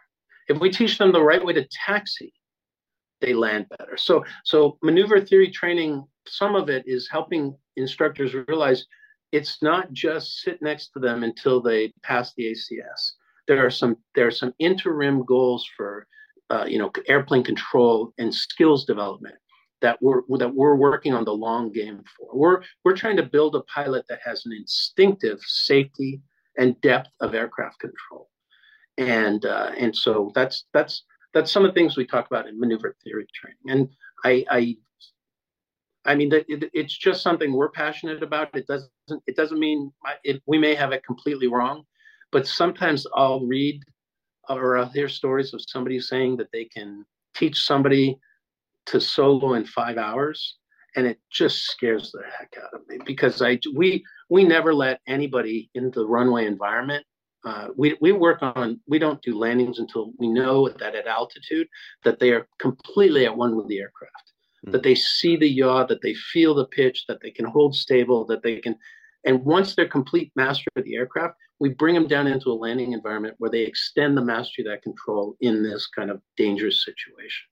[0.47, 2.33] If we teach them the right way to taxi,
[3.21, 3.97] they land better.
[3.97, 8.85] So, so maneuver theory training, some of it is helping instructors realize
[9.31, 13.13] it's not just sit next to them until they pass the ACS.
[13.47, 16.07] There are some there are some interim goals for
[16.49, 19.35] uh, you know airplane control and skills development
[19.81, 22.29] that we're that we're working on the long game for.
[22.33, 26.21] We're we're trying to build a pilot that has an instinctive safety
[26.57, 28.29] and depth of aircraft control
[28.97, 32.59] and uh, and so that's that's that's some of the things we talk about in
[32.59, 33.59] maneuver theory training.
[33.69, 33.89] And
[34.25, 34.77] I, I
[36.05, 38.55] I mean, it, it's just something we're passionate about.
[38.55, 38.91] It doesn't
[39.27, 39.91] it doesn't mean
[40.23, 41.83] it, we may have it completely wrong,
[42.31, 43.81] but sometimes I'll read
[44.49, 48.17] or I'll hear stories of somebody saying that they can teach somebody
[48.87, 50.57] to solo in five hours,
[50.95, 55.01] and it just scares the heck out of me because I we we never let
[55.07, 57.05] anybody in the runway environment.
[57.45, 61.67] Uh, we we work on we don't do landings until we know that at altitude
[62.03, 64.33] that they are completely at one with the aircraft
[64.65, 64.71] mm-hmm.
[64.71, 68.25] that they see the yaw, that they feel the pitch, that they can hold stable,
[68.25, 68.75] that they can.
[69.25, 72.93] And once they're complete master of the aircraft, we bring them down into a landing
[72.93, 77.45] environment where they extend the mastery of that control in this kind of dangerous situation.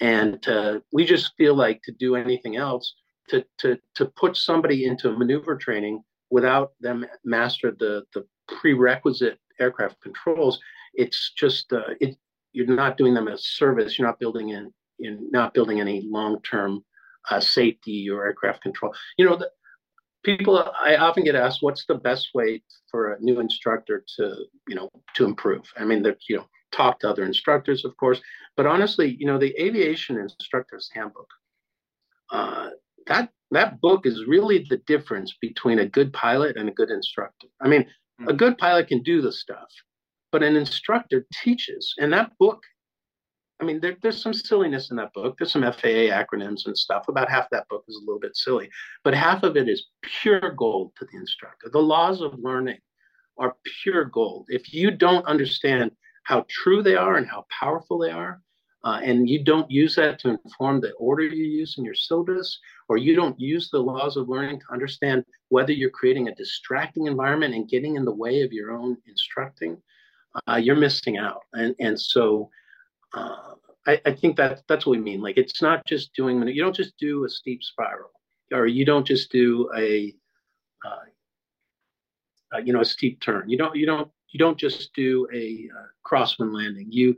[0.00, 2.94] And uh, we just feel like to do anything else,
[3.28, 10.00] to, to, to put somebody into maneuver training without them master the, the prerequisite aircraft
[10.00, 10.60] controls,
[10.94, 12.16] it's just, uh, it,
[12.52, 13.98] you're not doing them a service.
[13.98, 16.84] You're not building in in not building any long-term
[17.30, 18.94] uh, safety or aircraft control.
[19.18, 19.50] You know, the,
[20.24, 24.36] people I often get asked, what's the best way for a new instructor to,
[24.68, 25.62] you know, to improve?
[25.76, 28.20] I mean, they're, you know, talk to other instructors, of course,
[28.56, 31.28] but honestly, you know, the aviation instructor's handbook,
[32.32, 32.70] uh,
[33.06, 37.46] that that book is really the difference between a good pilot and a good instructor.
[37.60, 38.28] I mean, mm-hmm.
[38.28, 38.36] a hmm.
[38.36, 39.68] good pilot can do the stuff,
[40.32, 42.62] but an instructor teaches, and that book
[43.64, 45.38] I mean, there, there's some silliness in that book.
[45.38, 47.08] There's some FAA acronyms and stuff.
[47.08, 48.68] About half that book is a little bit silly,
[49.04, 51.70] but half of it is pure gold to the instructor.
[51.72, 52.78] The laws of learning
[53.38, 54.48] are pure gold.
[54.50, 55.92] If you don't understand
[56.24, 58.42] how true they are and how powerful they are,
[58.84, 62.58] uh, and you don't use that to inform the order you use in your syllabus,
[62.90, 67.06] or you don't use the laws of learning to understand whether you're creating a distracting
[67.06, 69.80] environment and getting in the way of your own instructing,
[70.50, 71.40] uh, you're missing out.
[71.54, 72.50] And, and so,
[73.14, 73.54] uh,
[73.86, 75.20] I, I, think that that's what we mean.
[75.20, 78.10] Like it's not just doing you don't just do a steep spiral,
[78.52, 80.14] or you don't just do a,
[80.84, 83.48] uh, uh, you know, a steep turn.
[83.48, 86.88] You don't you don't you don't just do a uh, crosswind landing.
[86.90, 87.16] You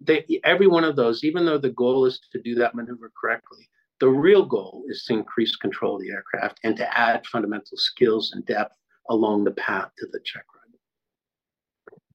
[0.00, 3.68] they every one of those, even though the goal is to do that maneuver correctly,
[4.00, 8.32] the real goal is to increase control of the aircraft and to add fundamental skills
[8.32, 8.76] and depth
[9.08, 10.44] along the path to the check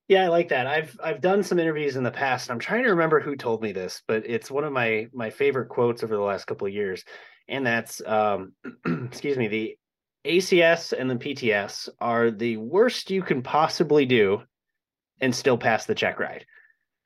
[0.10, 0.66] yeah, I like that.
[0.66, 2.50] I've I've done some interviews in the past.
[2.50, 5.70] I'm trying to remember who told me this, but it's one of my my favorite
[5.70, 7.06] quotes over the last couple of years,
[7.48, 8.54] and that's um,
[9.06, 9.78] excuse me, the
[10.26, 14.42] ACS and the PTS are the worst you can possibly do,
[15.22, 16.44] and still pass the check ride.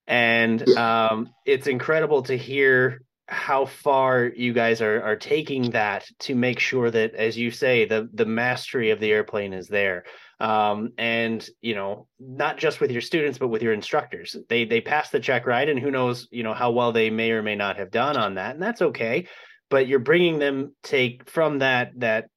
[0.07, 6.35] And um, it's incredible to hear how far you guys are are taking that to
[6.35, 10.05] make sure that, as you say, the the mastery of the airplane is there
[10.39, 14.35] um, and you know not just with your students but with your instructors.
[14.49, 15.67] They they pass the check right?
[15.67, 18.35] And who knows you know how well they may or may not have done on
[18.35, 19.27] that and that's okay.
[19.69, 22.29] But you're bringing them take from that that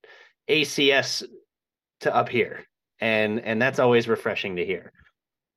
[0.49, 1.25] acs
[2.01, 2.65] to up here.
[3.01, 4.93] And and that's always refreshing to hear.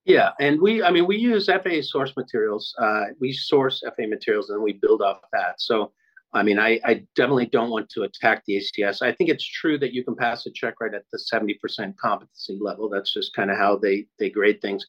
[0.05, 4.49] Yeah and we i mean we use faa source materials uh, we source faa materials
[4.49, 5.55] and we build off that.
[5.59, 5.91] So
[6.33, 9.01] I mean, I, I, definitely don't want to attack the ACS.
[9.01, 12.57] I think it's true that you can pass a check right at the 70% competency
[12.61, 12.87] level.
[12.87, 14.85] That's just kind of how they, they grade things.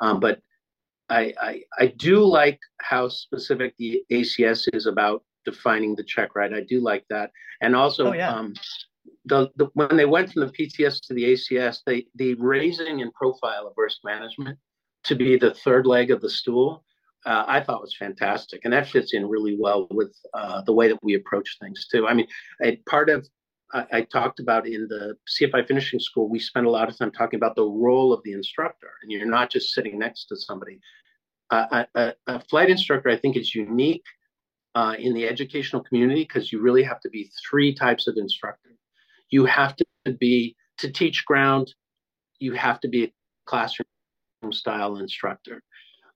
[0.00, 0.40] Um, but
[1.08, 6.52] I, I, I do like how specific the ACS is about defining the check right.
[6.52, 7.30] I do like that.
[7.62, 8.30] And also, oh, yeah.
[8.30, 8.54] um,
[9.24, 13.12] the, the, when they went from the PTS to the ACS, they, the raising and
[13.14, 14.58] profile of risk management
[15.04, 16.84] to be the third leg of the stool
[17.24, 20.88] uh, I thought was fantastic, and that fits in really well with uh, the way
[20.88, 22.06] that we approach things too.
[22.06, 22.26] I mean,
[22.62, 23.28] a part of
[23.72, 27.10] I, I, talked about in the CFI finishing school, we spent a lot of time
[27.10, 30.80] talking about the role of the instructor, and you're not just sitting next to somebody.
[31.50, 34.04] Uh, a, a, flight instructor, I think, is unique
[34.74, 38.70] uh, in the educational community because you really have to be three types of instructor.
[39.30, 39.84] You have to
[40.18, 41.74] be to teach ground.
[42.38, 43.12] You have to be a
[43.46, 43.86] classroom
[44.50, 45.62] style instructor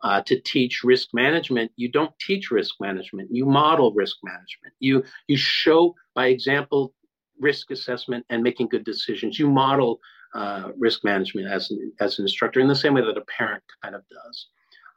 [0.03, 3.29] uh, to teach risk management, you don't teach risk management.
[3.33, 4.75] You model risk management.
[4.79, 6.93] You you show by example
[7.39, 9.39] risk assessment and making good decisions.
[9.39, 10.01] You model
[10.35, 13.63] uh, risk management as an, as an instructor in the same way that a parent
[13.83, 14.47] kind of does.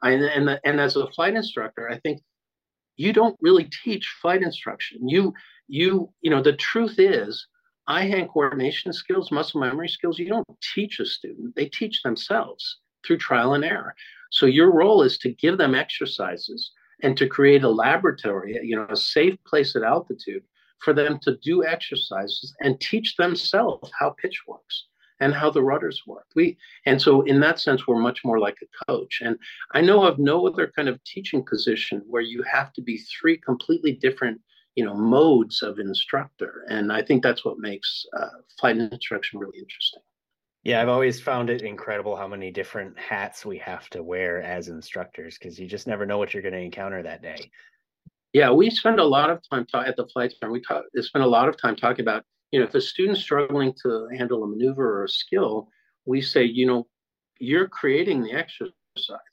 [0.02, 2.20] And and, the, and as a flight instructor, I think
[2.96, 5.08] you don't really teach flight instruction.
[5.08, 5.32] You
[5.68, 7.46] you you know the truth is
[7.86, 10.18] eye hand coordination skills, muscle memory skills.
[10.18, 13.94] You don't teach a student; they teach themselves through trial and error.
[14.30, 18.86] So your role is to give them exercises and to create a laboratory, you know,
[18.88, 20.42] a safe place at altitude
[20.78, 24.86] for them to do exercises and teach themselves how pitch works
[25.20, 26.26] and how the rudders work.
[26.34, 29.20] We and so in that sense we're much more like a coach.
[29.22, 29.36] And
[29.72, 33.36] I know of no other kind of teaching position where you have to be three
[33.36, 34.40] completely different
[34.76, 39.58] you know modes of instructor and i think that's what makes uh, flight instruction really
[39.58, 40.02] interesting
[40.62, 44.68] yeah i've always found it incredible how many different hats we have to wear as
[44.68, 47.50] instructors because you just never know what you're going to encounter that day.
[48.32, 51.24] Yeah we spend a lot of time ta- at the flight center we talk, spend
[51.24, 54.46] a lot of time talking about you know if a student's struggling to handle a
[54.46, 55.68] maneuver or a skill
[56.04, 56.86] we say you know
[57.38, 58.74] you're creating the exercise.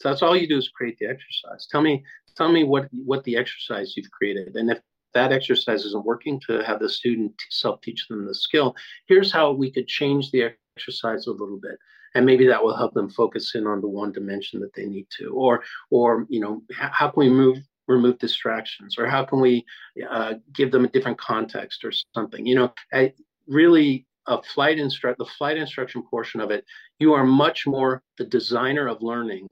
[0.01, 1.67] That's all you do is create the exercise.
[1.69, 2.03] Tell me
[2.37, 4.79] tell me what what the exercise you've created and if
[5.13, 8.75] that exercise isn't working to have the student self teach them the skill
[9.07, 11.77] here's how we could change the exercise a little bit
[12.15, 15.07] and maybe that will help them focus in on the one dimension that they need
[15.17, 19.65] to or or you know how can we move remove distractions or how can we
[20.09, 23.13] uh, give them a different context or something you know I,
[23.47, 26.65] really a flight instruct the flight instruction portion of it
[26.99, 29.47] you are much more the designer of learning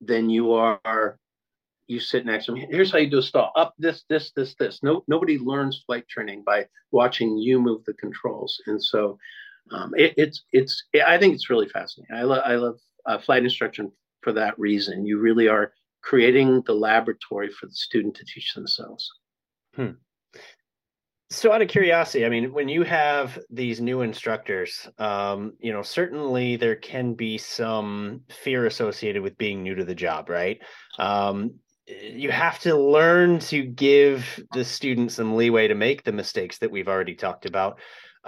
[0.00, 1.18] than you are
[1.88, 2.66] you sit next to me.
[2.70, 3.50] Here's how you do a stall.
[3.56, 4.80] Up this, this, this, this.
[4.82, 8.60] No, nobody learns flight training by watching you move the controls.
[8.66, 9.18] And so,
[9.72, 10.84] um, it, it's it's.
[11.06, 12.16] I think it's really fascinating.
[12.16, 15.06] I love I love uh, flight instruction for that reason.
[15.06, 19.10] You really are creating the laboratory for the student to teach themselves.
[19.74, 19.90] Hmm.
[21.30, 25.82] So, out of curiosity, I mean, when you have these new instructors, um, you know,
[25.82, 30.58] certainly there can be some fear associated with being new to the job, right?
[30.98, 36.58] Um, you have to learn to give the students some leeway to make the mistakes
[36.58, 37.78] that we've already talked about.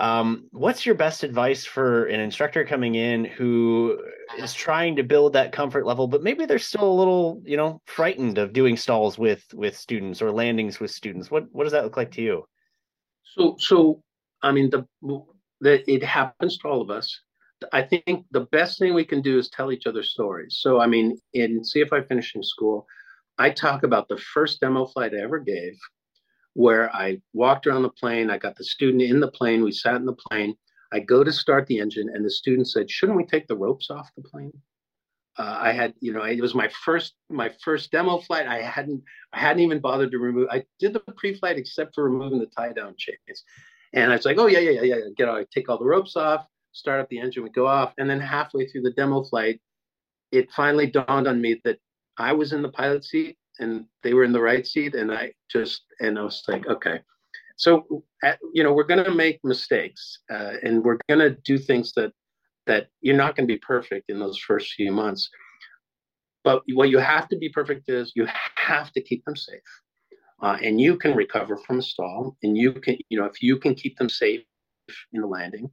[0.00, 4.02] Um, what's your best advice for an instructor coming in who
[4.38, 7.82] is trying to build that comfort level, but maybe they're still a little, you know,
[7.84, 11.30] frightened of doing stalls with with students or landings with students?
[11.30, 12.44] What what does that look like to you?
[13.24, 14.02] So so
[14.42, 14.86] I mean the
[15.60, 17.20] that it happens to all of us.
[17.74, 20.56] I think the best thing we can do is tell each other stories.
[20.60, 22.86] So I mean, in CFI finishing school,
[23.36, 25.78] I talk about the first demo flight I ever gave,
[26.54, 28.30] where I walked around the plane.
[28.30, 29.62] I got the student in the plane.
[29.62, 30.56] We sat in the plane.
[30.92, 33.90] I go to start the engine, and the student said, "Shouldn't we take the ropes
[33.90, 34.52] off the plane?"
[35.38, 38.46] Uh, I had, you know, it was my first my first demo flight.
[38.46, 40.48] I hadn't I hadn't even bothered to remove.
[40.50, 43.44] I did the pre-flight except for removing the tie down chains,
[43.92, 46.16] and I was like, "Oh yeah, yeah, yeah, yeah." Get I take all the ropes
[46.16, 49.60] off, start up the engine, we go off, and then halfway through the demo flight,
[50.32, 51.78] it finally dawned on me that
[52.18, 55.32] I was in the pilot seat and they were in the right seat, and I
[55.50, 57.00] just and I was like, okay.
[57.56, 61.58] So at, you know, we're going to make mistakes, uh, and we're going to do
[61.58, 62.12] things that
[62.66, 65.28] that you're not going to be perfect in those first few months.
[66.42, 69.60] But what you have to be perfect is you have to keep them safe.
[70.42, 73.58] Uh, and you can recover from a stall and you can you know if you
[73.58, 74.40] can keep them safe
[75.12, 75.70] in the landing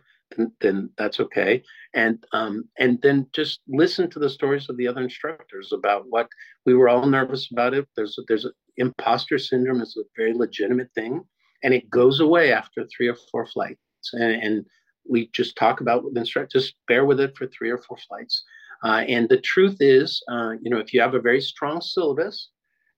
[0.61, 1.63] then, that's okay.
[1.93, 6.27] And um, and then just listen to the stories of the other instructors about what
[6.65, 7.87] we were all nervous about it.
[7.95, 11.23] There's a, there's a, imposter syndrome is a very legitimate thing,
[11.63, 13.79] and it goes away after three or four flights.
[14.13, 14.65] And, and
[15.09, 16.63] we just talk about with instructors.
[16.63, 18.43] Just bear with it for three or four flights.
[18.83, 22.49] Uh, and the truth is, uh, you know, if you have a very strong syllabus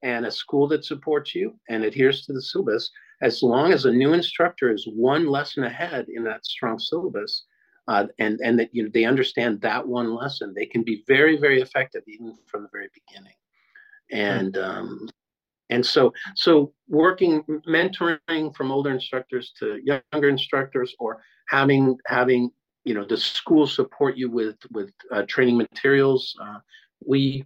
[0.04, 3.92] and a school that supports you and adheres to the syllabus, as long as a
[3.92, 7.46] new instructor is one lesson ahead in that strong syllabus,
[7.88, 11.38] uh, and and that you know they understand that one lesson, they can be very
[11.38, 13.34] very effective even from the very beginning.
[14.12, 15.10] And um,
[15.70, 22.52] and so so working mentoring from older instructors to younger instructors, or having having
[22.86, 26.36] you know the school support you with with uh, training materials.
[26.42, 26.60] Uh,
[27.06, 27.46] we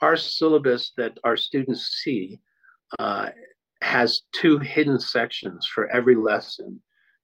[0.00, 2.40] our syllabus that our students see
[2.98, 3.28] uh,
[3.82, 6.80] has two hidden sections for every lesson.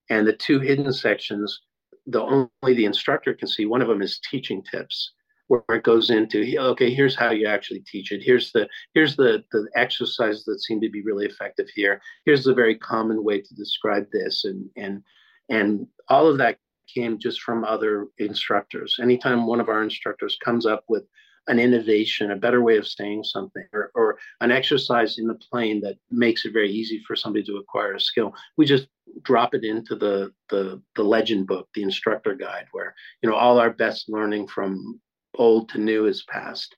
[0.09, 1.61] And the two hidden sections,
[2.07, 3.67] the only the instructor can see.
[3.67, 5.13] One of them is teaching tips,
[5.49, 8.23] where it goes into okay, here's how you actually teach it.
[8.23, 12.01] Here's the here's the the exercises that seem to be really effective here.
[12.25, 15.03] Here's the very common way to describe this, and and
[15.49, 16.59] and all of that
[16.93, 18.97] came just from other instructors.
[19.01, 21.05] Anytime one of our instructors comes up with
[21.49, 25.81] an innovation, a better way of saying something, or, or an exercise in the plane
[25.83, 28.35] that makes it very easy for somebody to acquire a skill.
[28.57, 28.89] We just
[29.23, 33.59] drop it into the, the the legend book, the instructor guide, where you know all
[33.59, 35.01] our best learning from
[35.35, 36.75] old to new is passed.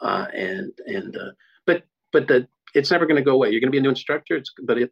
[0.00, 1.30] Uh, and and uh,
[1.66, 3.50] but but the it's never going to go away.
[3.50, 4.36] You're going to be a new instructor.
[4.36, 4.90] It's, but if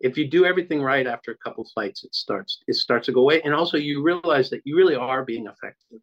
[0.00, 3.20] if you do everything right after a couple flights, it starts it starts to go
[3.20, 3.42] away.
[3.42, 6.00] And also you realize that you really are being effective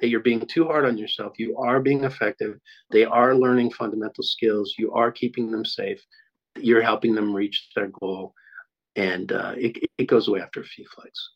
[0.00, 1.32] that you're being too hard on yourself.
[1.38, 2.58] You are being effective.
[2.90, 4.74] They are learning fundamental skills.
[4.78, 6.00] You are keeping them safe.
[6.58, 8.34] You're helping them reach their goal.
[8.96, 11.30] And uh, it, it goes away after a few flights.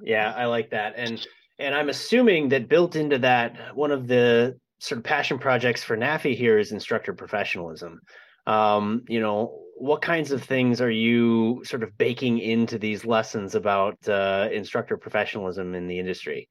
[0.00, 0.94] Yeah, I like that.
[0.96, 1.26] And
[1.58, 5.96] and I'm assuming that built into that, one of the sort of passion projects for
[5.96, 8.00] NAFI here is instructor professionalism.
[8.46, 13.56] Um, you know, what kinds of things are you sort of baking into these lessons
[13.56, 16.48] about uh, instructor professionalism in the industry?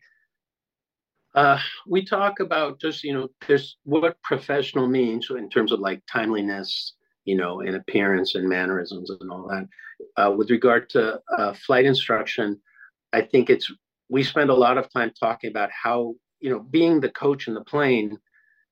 [1.38, 6.02] Uh, we talk about just you know there's what professional means in terms of like
[6.12, 9.68] timeliness, you know, and appearance and mannerisms and all that.
[10.18, 12.60] Uh, with regard to uh, flight instruction,
[13.14, 13.72] I think it's
[14.10, 17.54] we spend a lot of time talking about how you know being the coach in
[17.54, 18.18] the plane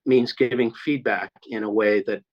[0.07, 2.23] means giving feedback in a way that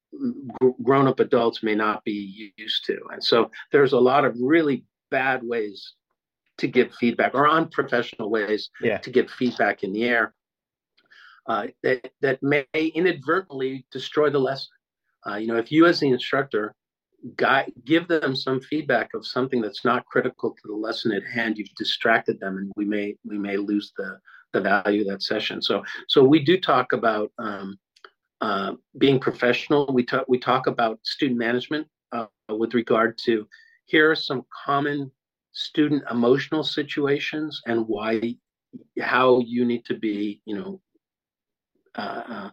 [0.83, 2.99] grown up adults may not be used to.
[3.13, 5.93] And so there's a lot of really bad ways
[6.59, 8.99] to give feedback or unprofessional ways yeah.
[8.99, 10.35] to give feedback in the air
[11.47, 14.71] uh, that, that may inadvertently destroy the lesson.
[15.29, 16.75] Uh, you know, if you as the instructor
[17.37, 21.59] guide, give them some feedback of something that's not critical to the lesson at hand,
[21.59, 24.19] you've distracted them, and we may we may lose the
[24.53, 25.63] the value of that session.
[25.63, 27.79] So so we do talk about um,
[28.41, 29.87] uh, being professional.
[29.93, 33.47] We talk we talk about student management uh, with regard to
[33.87, 35.11] here are some common
[35.53, 38.35] student emotional situations and why
[39.01, 40.81] how you need to be you know
[41.95, 42.51] uh, uh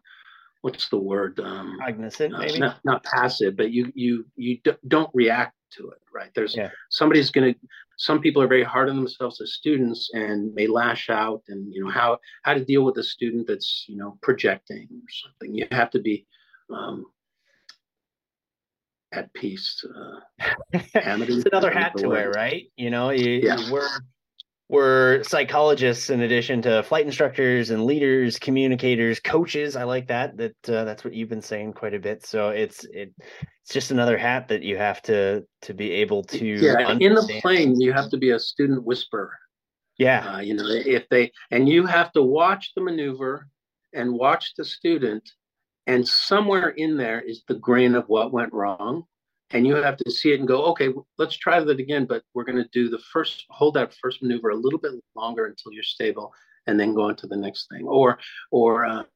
[0.62, 2.60] what's the word um cognizant uh, maybe?
[2.60, 6.32] not, not passive but you you you don't react to it right?
[6.36, 6.70] There's yeah.
[6.90, 7.60] somebody's going to
[7.98, 11.84] some people are very hard on themselves as students and may lash out and you
[11.84, 15.56] know how how to deal with a student that's you know projecting or something.
[15.56, 16.26] You have to be
[16.74, 17.06] um,
[19.12, 20.20] at peace uh,
[20.74, 22.66] it's another hat to wear right?
[22.78, 23.58] You know you, yeah.
[23.58, 23.88] you wear
[24.70, 29.76] we're psychologists in addition to flight instructors and leaders communicators coaches.
[29.76, 32.24] I like that that uh, that's what you've been saying quite a bit.
[32.24, 33.12] So it's it
[33.64, 37.02] it's just another hat that you have to to be able to yeah understand.
[37.02, 39.32] in the plane you have to be a student whisperer.
[39.98, 40.36] Yeah.
[40.36, 43.48] Uh, you know if they and you have to watch the maneuver
[43.94, 45.28] and watch the student
[45.90, 49.06] and somewhere in there is the grain of what went wrong
[49.50, 52.06] and you have to see it and go, okay, let's try that again.
[52.06, 55.48] But we're going to do the first, hold that first maneuver a little bit longer
[55.48, 56.32] until you're stable,
[56.68, 57.88] and then go on to the next thing.
[57.88, 58.20] Or,
[58.52, 59.08] or um,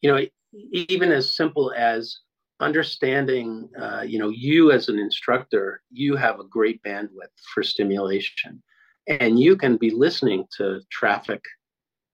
[0.00, 0.24] you know,
[0.72, 2.20] even as simple as
[2.60, 8.62] understanding, uh, you know, you as an instructor, you have a great bandwidth for stimulation,
[9.06, 11.42] and you can be listening to traffic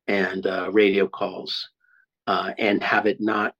[0.08, 1.68] and uh, radio calls,
[2.26, 3.54] uh, and have it not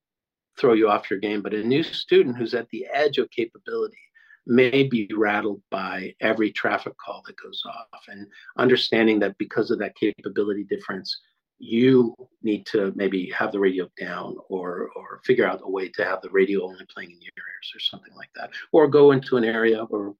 [0.59, 3.97] throw you off your game, but a new student who's at the edge of capability
[4.45, 8.03] may be rattled by every traffic call that goes off.
[8.07, 8.27] And
[8.57, 11.17] understanding that because of that capability difference
[11.59, 16.03] you need to maybe have the radio down or or figure out a way to
[16.03, 19.37] have the radio only playing in your ears or something like that or go into
[19.37, 20.15] an area or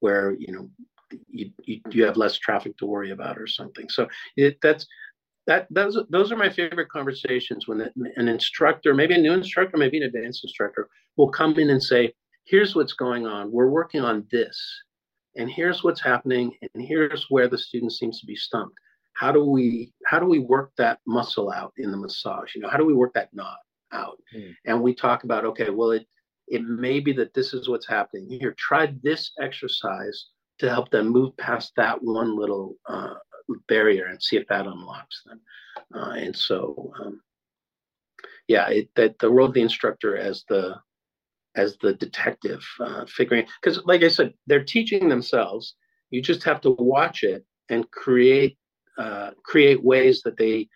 [0.00, 0.68] where you know
[1.28, 3.88] you, you, you have less traffic to worry about or something.
[3.88, 4.86] So it, that's
[5.48, 9.96] that those those are my favorite conversations when an instructor, maybe a new instructor, maybe
[9.96, 12.12] an advanced instructor, will come in and say,
[12.44, 13.50] "Here's what's going on.
[13.50, 14.56] We're working on this,
[15.36, 18.76] and here's what's happening, and here's where the student seems to be stumped.
[19.14, 22.54] How do we how do we work that muscle out in the massage?
[22.54, 23.56] You know, how do we work that knot
[23.90, 24.18] out?
[24.36, 24.54] Mm.
[24.66, 26.06] And we talk about, okay, well, it
[26.48, 28.54] it may be that this is what's happening here.
[28.58, 30.26] Try this exercise
[30.58, 33.14] to help them move past that one little uh,
[33.68, 35.40] barrier and see if that unlocks them.
[35.94, 37.20] Uh, and so, um,
[38.46, 40.76] yeah, it, that the role of the instructor as the
[41.54, 45.74] as the detective, uh, figuring because, like I said, they're teaching themselves.
[46.10, 48.56] You just have to watch it and create
[48.98, 50.68] uh, create ways that they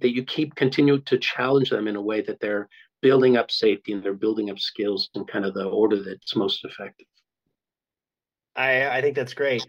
[0.00, 2.68] that you keep continue to challenge them in a way that they're
[3.02, 6.64] building up safety and they're building up skills in kind of the order that's most
[6.64, 7.06] effective.
[8.56, 9.66] I I think that's great.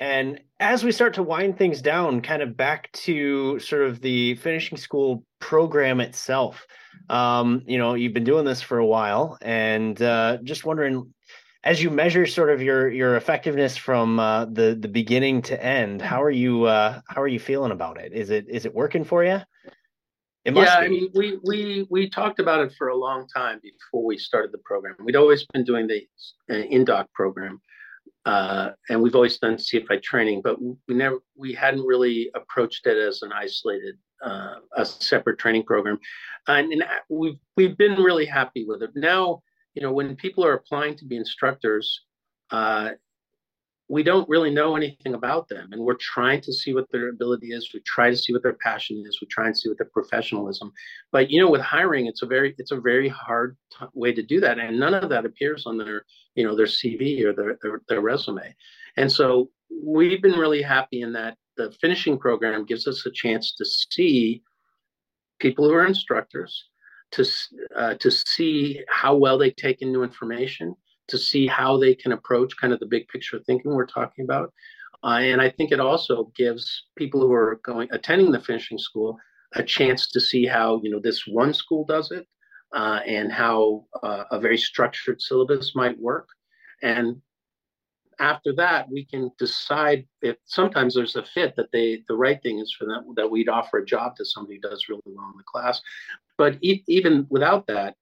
[0.00, 4.34] And as we start to wind things down, kind of back to sort of the
[4.36, 6.66] finishing school program itself,
[7.10, 11.12] um, you know, you've been doing this for a while, and uh, just wondering,
[11.64, 16.00] as you measure sort of your your effectiveness from uh, the the beginning to end,
[16.00, 18.12] how are you uh, how are you feeling about it?
[18.14, 19.40] Is it is it working for you?
[20.46, 20.86] It yeah, be.
[20.86, 24.52] I mean, we we we talked about it for a long time before we started
[24.52, 24.94] the program.
[25.04, 26.06] We'd always been doing the
[26.50, 27.60] uh, in-doc program
[28.26, 32.98] uh, and we've always done CFI training, but we never we hadn't really approached it
[32.98, 35.98] as an isolated, uh, a separate training program,
[36.46, 38.90] and, and, we've we've been really happy with it.
[38.94, 39.42] Now,
[39.74, 42.02] you know, when people are applying to be instructors,
[42.50, 42.90] uh,
[43.90, 47.48] we don't really know anything about them and we're trying to see what their ability
[47.48, 49.90] is we try to see what their passion is we try and see what their
[49.92, 50.72] professionalism.
[51.10, 54.22] But you know with hiring it's a very it's a very hard t- way to
[54.22, 56.04] do that and none of that appears on their
[56.36, 58.54] you know their cv or their, their, their resume.
[58.96, 59.50] And so
[59.84, 64.42] we've been really happy in that the finishing program gives us a chance to see
[65.40, 66.70] people who are instructors
[67.10, 67.24] to
[67.74, 70.76] uh, to see how well they take in new information,
[71.10, 74.52] to see how they can approach kind of the big picture thinking we're talking about.
[75.02, 79.18] Uh, and I think it also gives people who are going attending the finishing school
[79.54, 82.26] a chance to see how you know this one school does it,
[82.74, 86.28] uh, and how uh, a very structured syllabus might work.
[86.82, 87.20] And
[88.20, 92.58] after that, we can decide if sometimes there's a fit that they the right thing
[92.58, 95.38] is for them that we'd offer a job to somebody who does really well in
[95.38, 95.80] the class.
[96.36, 97.96] But e- even without that,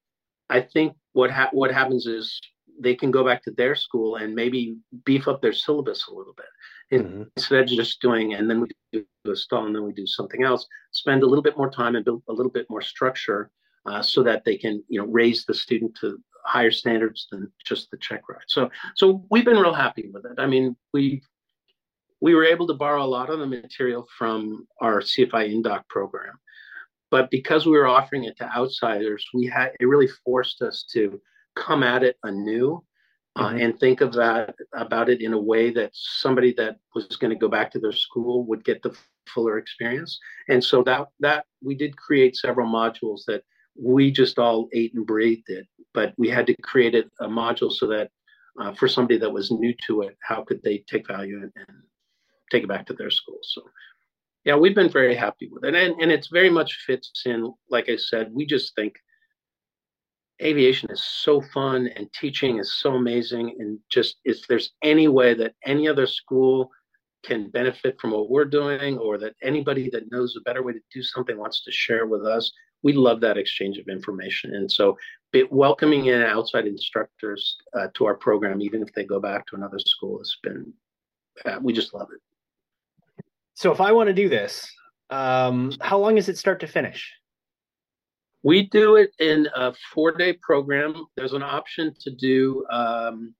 [0.49, 2.39] I think what ha- what happens is
[2.79, 6.33] they can go back to their school and maybe beef up their syllabus a little
[6.33, 7.23] bit mm-hmm.
[7.35, 10.43] instead of just doing and then we do a stall and then we do something
[10.43, 10.65] else.
[10.91, 13.51] Spend a little bit more time and build a little bit more structure
[13.85, 17.91] uh, so that they can you know raise the student to higher standards than just
[17.91, 18.39] the check ride.
[18.47, 20.39] So so we've been real happy with it.
[20.39, 21.21] I mean we
[22.21, 26.37] we were able to borrow a lot of the material from our CFI INDOC program,
[27.11, 31.19] but because we were offering it to outsiders, we had it really forced us to
[31.59, 32.83] come at it anew.
[33.35, 33.59] Uh, mm-hmm.
[33.59, 37.37] and think of that about it in a way that somebody that was going to
[37.37, 38.93] go back to their school would get the
[39.27, 40.19] fuller experience.
[40.47, 43.43] And so that that we did create several modules that
[43.81, 45.67] we just all ate and breathed it.
[45.93, 48.09] But we had to create a, a module so that
[48.59, 51.77] uh, for somebody that was new to it, how could they take value and, and
[52.51, 53.39] take it back to their school?
[53.43, 53.61] So,
[54.43, 57.53] yeah, we've been very happy with it, and and it's very much fits in.
[57.69, 58.95] Like I said, we just think
[60.41, 65.33] aviation is so fun and teaching is so amazing, and just if there's any way
[65.33, 66.71] that any other school
[67.23, 70.79] can benefit from what we're doing or that anybody that knows a better way to
[70.93, 74.55] do something wants to share with us we love that exchange of information.
[74.55, 74.97] And so,
[75.51, 79.79] welcoming in outside instructors uh, to our program, even if they go back to another
[79.79, 80.73] school, has been,
[81.45, 83.23] uh, we just love it.
[83.53, 84.71] So, if I want to do this,
[85.09, 87.13] um, how long is it start to finish?
[88.43, 91.05] We do it in a four day program.
[91.15, 93.33] There's an option to do um,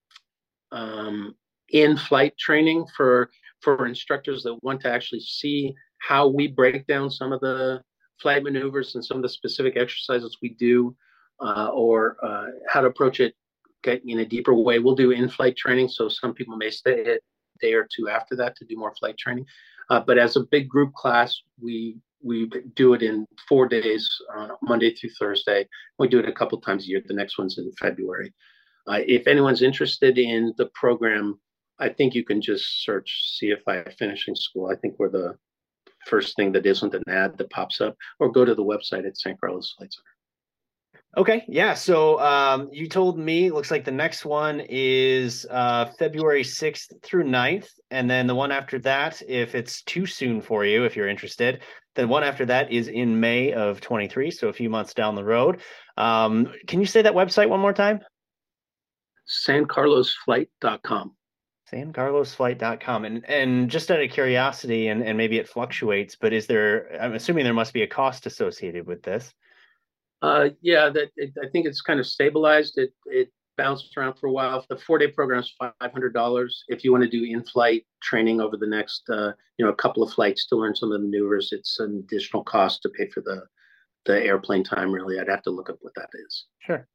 [0.71, 1.35] um,
[1.69, 3.29] in flight training for
[3.61, 7.81] for instructors that want to actually see how we break down some of the
[8.21, 10.95] flight maneuvers and some of the specific exercises we do,
[11.41, 13.33] uh, or uh, how to approach it
[13.85, 14.79] in a deeper way.
[14.79, 17.19] We'll do in-flight training, so some people may stay a
[17.61, 19.45] day or two after that to do more flight training.
[19.89, 24.49] Uh, but as a big group class, we we do it in four days, uh,
[24.61, 25.67] Monday through Thursday.
[25.97, 27.01] We do it a couple times a year.
[27.05, 28.33] The next one's in February.
[28.87, 31.39] Uh, if anyone's interested in the program,
[31.79, 34.69] I think you can just search CFI Finishing School.
[34.69, 35.37] I think we're the
[36.05, 39.17] first thing that isn't an ad that pops up, or go to the website at
[39.17, 40.05] San Carlos Flight Center.
[41.17, 41.73] Okay, yeah.
[41.73, 47.23] So um, you told me looks like the next one is uh, February 6th through
[47.23, 47.67] 9th.
[47.89, 51.61] And then the one after that, if it's too soon for you, if you're interested,
[51.95, 54.31] then one after that is in May of 23.
[54.31, 55.61] So a few months down the road.
[55.97, 57.99] Um, can you say that website one more time?
[59.47, 61.15] SanCarlosFlight.com
[61.71, 66.97] sancarlosflight.com and and just out of curiosity and and maybe it fluctuates but is there
[66.99, 69.33] i'm assuming there must be a cost associated with this
[70.21, 74.27] uh yeah that it, i think it's kind of stabilized it it bounced around for
[74.27, 74.65] a while.
[74.69, 78.67] The four day program is $500 if you want to do in-flight training over the
[78.67, 81.79] next uh, you know a couple of flights to learn some of the maneuvers it's
[81.79, 83.43] an additional cost to pay for the
[84.05, 85.19] the airplane time really.
[85.19, 86.45] I'd have to look up what that is.
[86.59, 86.87] Sure.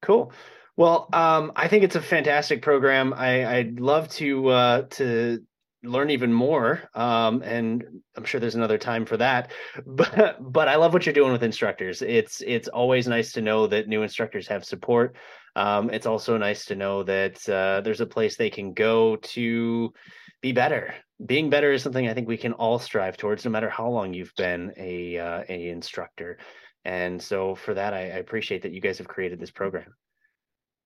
[0.00, 0.32] Cool.
[0.76, 3.12] Well, um, I think it's a fantastic program.
[3.12, 5.42] I, would love to uh, to
[5.82, 7.84] learn even more, um, and
[8.16, 9.52] I'm sure there's another time for that.
[9.86, 12.02] But but I love what you're doing with instructors.
[12.02, 15.16] It's it's always nice to know that new instructors have support.
[15.56, 19.92] Um, it's also nice to know that uh, there's a place they can go to
[20.40, 20.94] be better.
[21.24, 24.14] Being better is something I think we can all strive towards, no matter how long
[24.14, 26.38] you've been a uh, a instructor.
[26.84, 29.94] And so for that, I, I appreciate that you guys have created this program.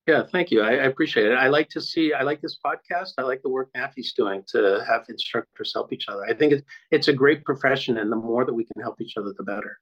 [0.06, 0.60] Yeah, thank you.
[0.60, 1.34] I, I, appreciate it.
[1.34, 2.12] I like to see.
[2.12, 3.12] I like this podcast.
[3.16, 6.24] I like the work NAFI's doing to have instructors help each other.
[6.28, 9.16] I think it's it's a great profession, and the more that we can help each
[9.16, 9.78] other, the better.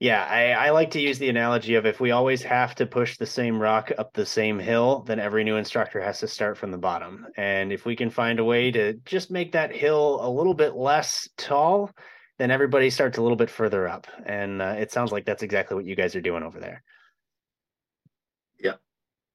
[0.00, 3.18] Yeah, I, I like to use the analogy of if we always have to push
[3.18, 6.70] the same rock up the same hill, then every new instructor has to start from
[6.70, 7.26] the bottom.
[7.36, 10.74] And if we can find a way to just make that hill a little bit
[10.74, 11.90] less tall,
[12.38, 14.06] then everybody starts a little bit further up.
[14.24, 16.82] And uh, it sounds like that's exactly what you guys are doing over there.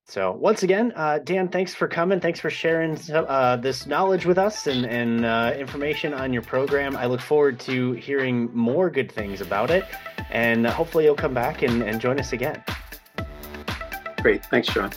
[0.08, 2.20] So once again, uh, Dan, thanks for coming.
[2.20, 6.96] Thanks for sharing uh, this knowledge with us and, and uh, information on your program.
[6.96, 9.84] I look forward to hearing more good things about it,
[10.30, 12.64] and hopefully you'll come back and, and join us again.
[14.22, 14.46] Great.
[14.46, 14.92] Thanks, John.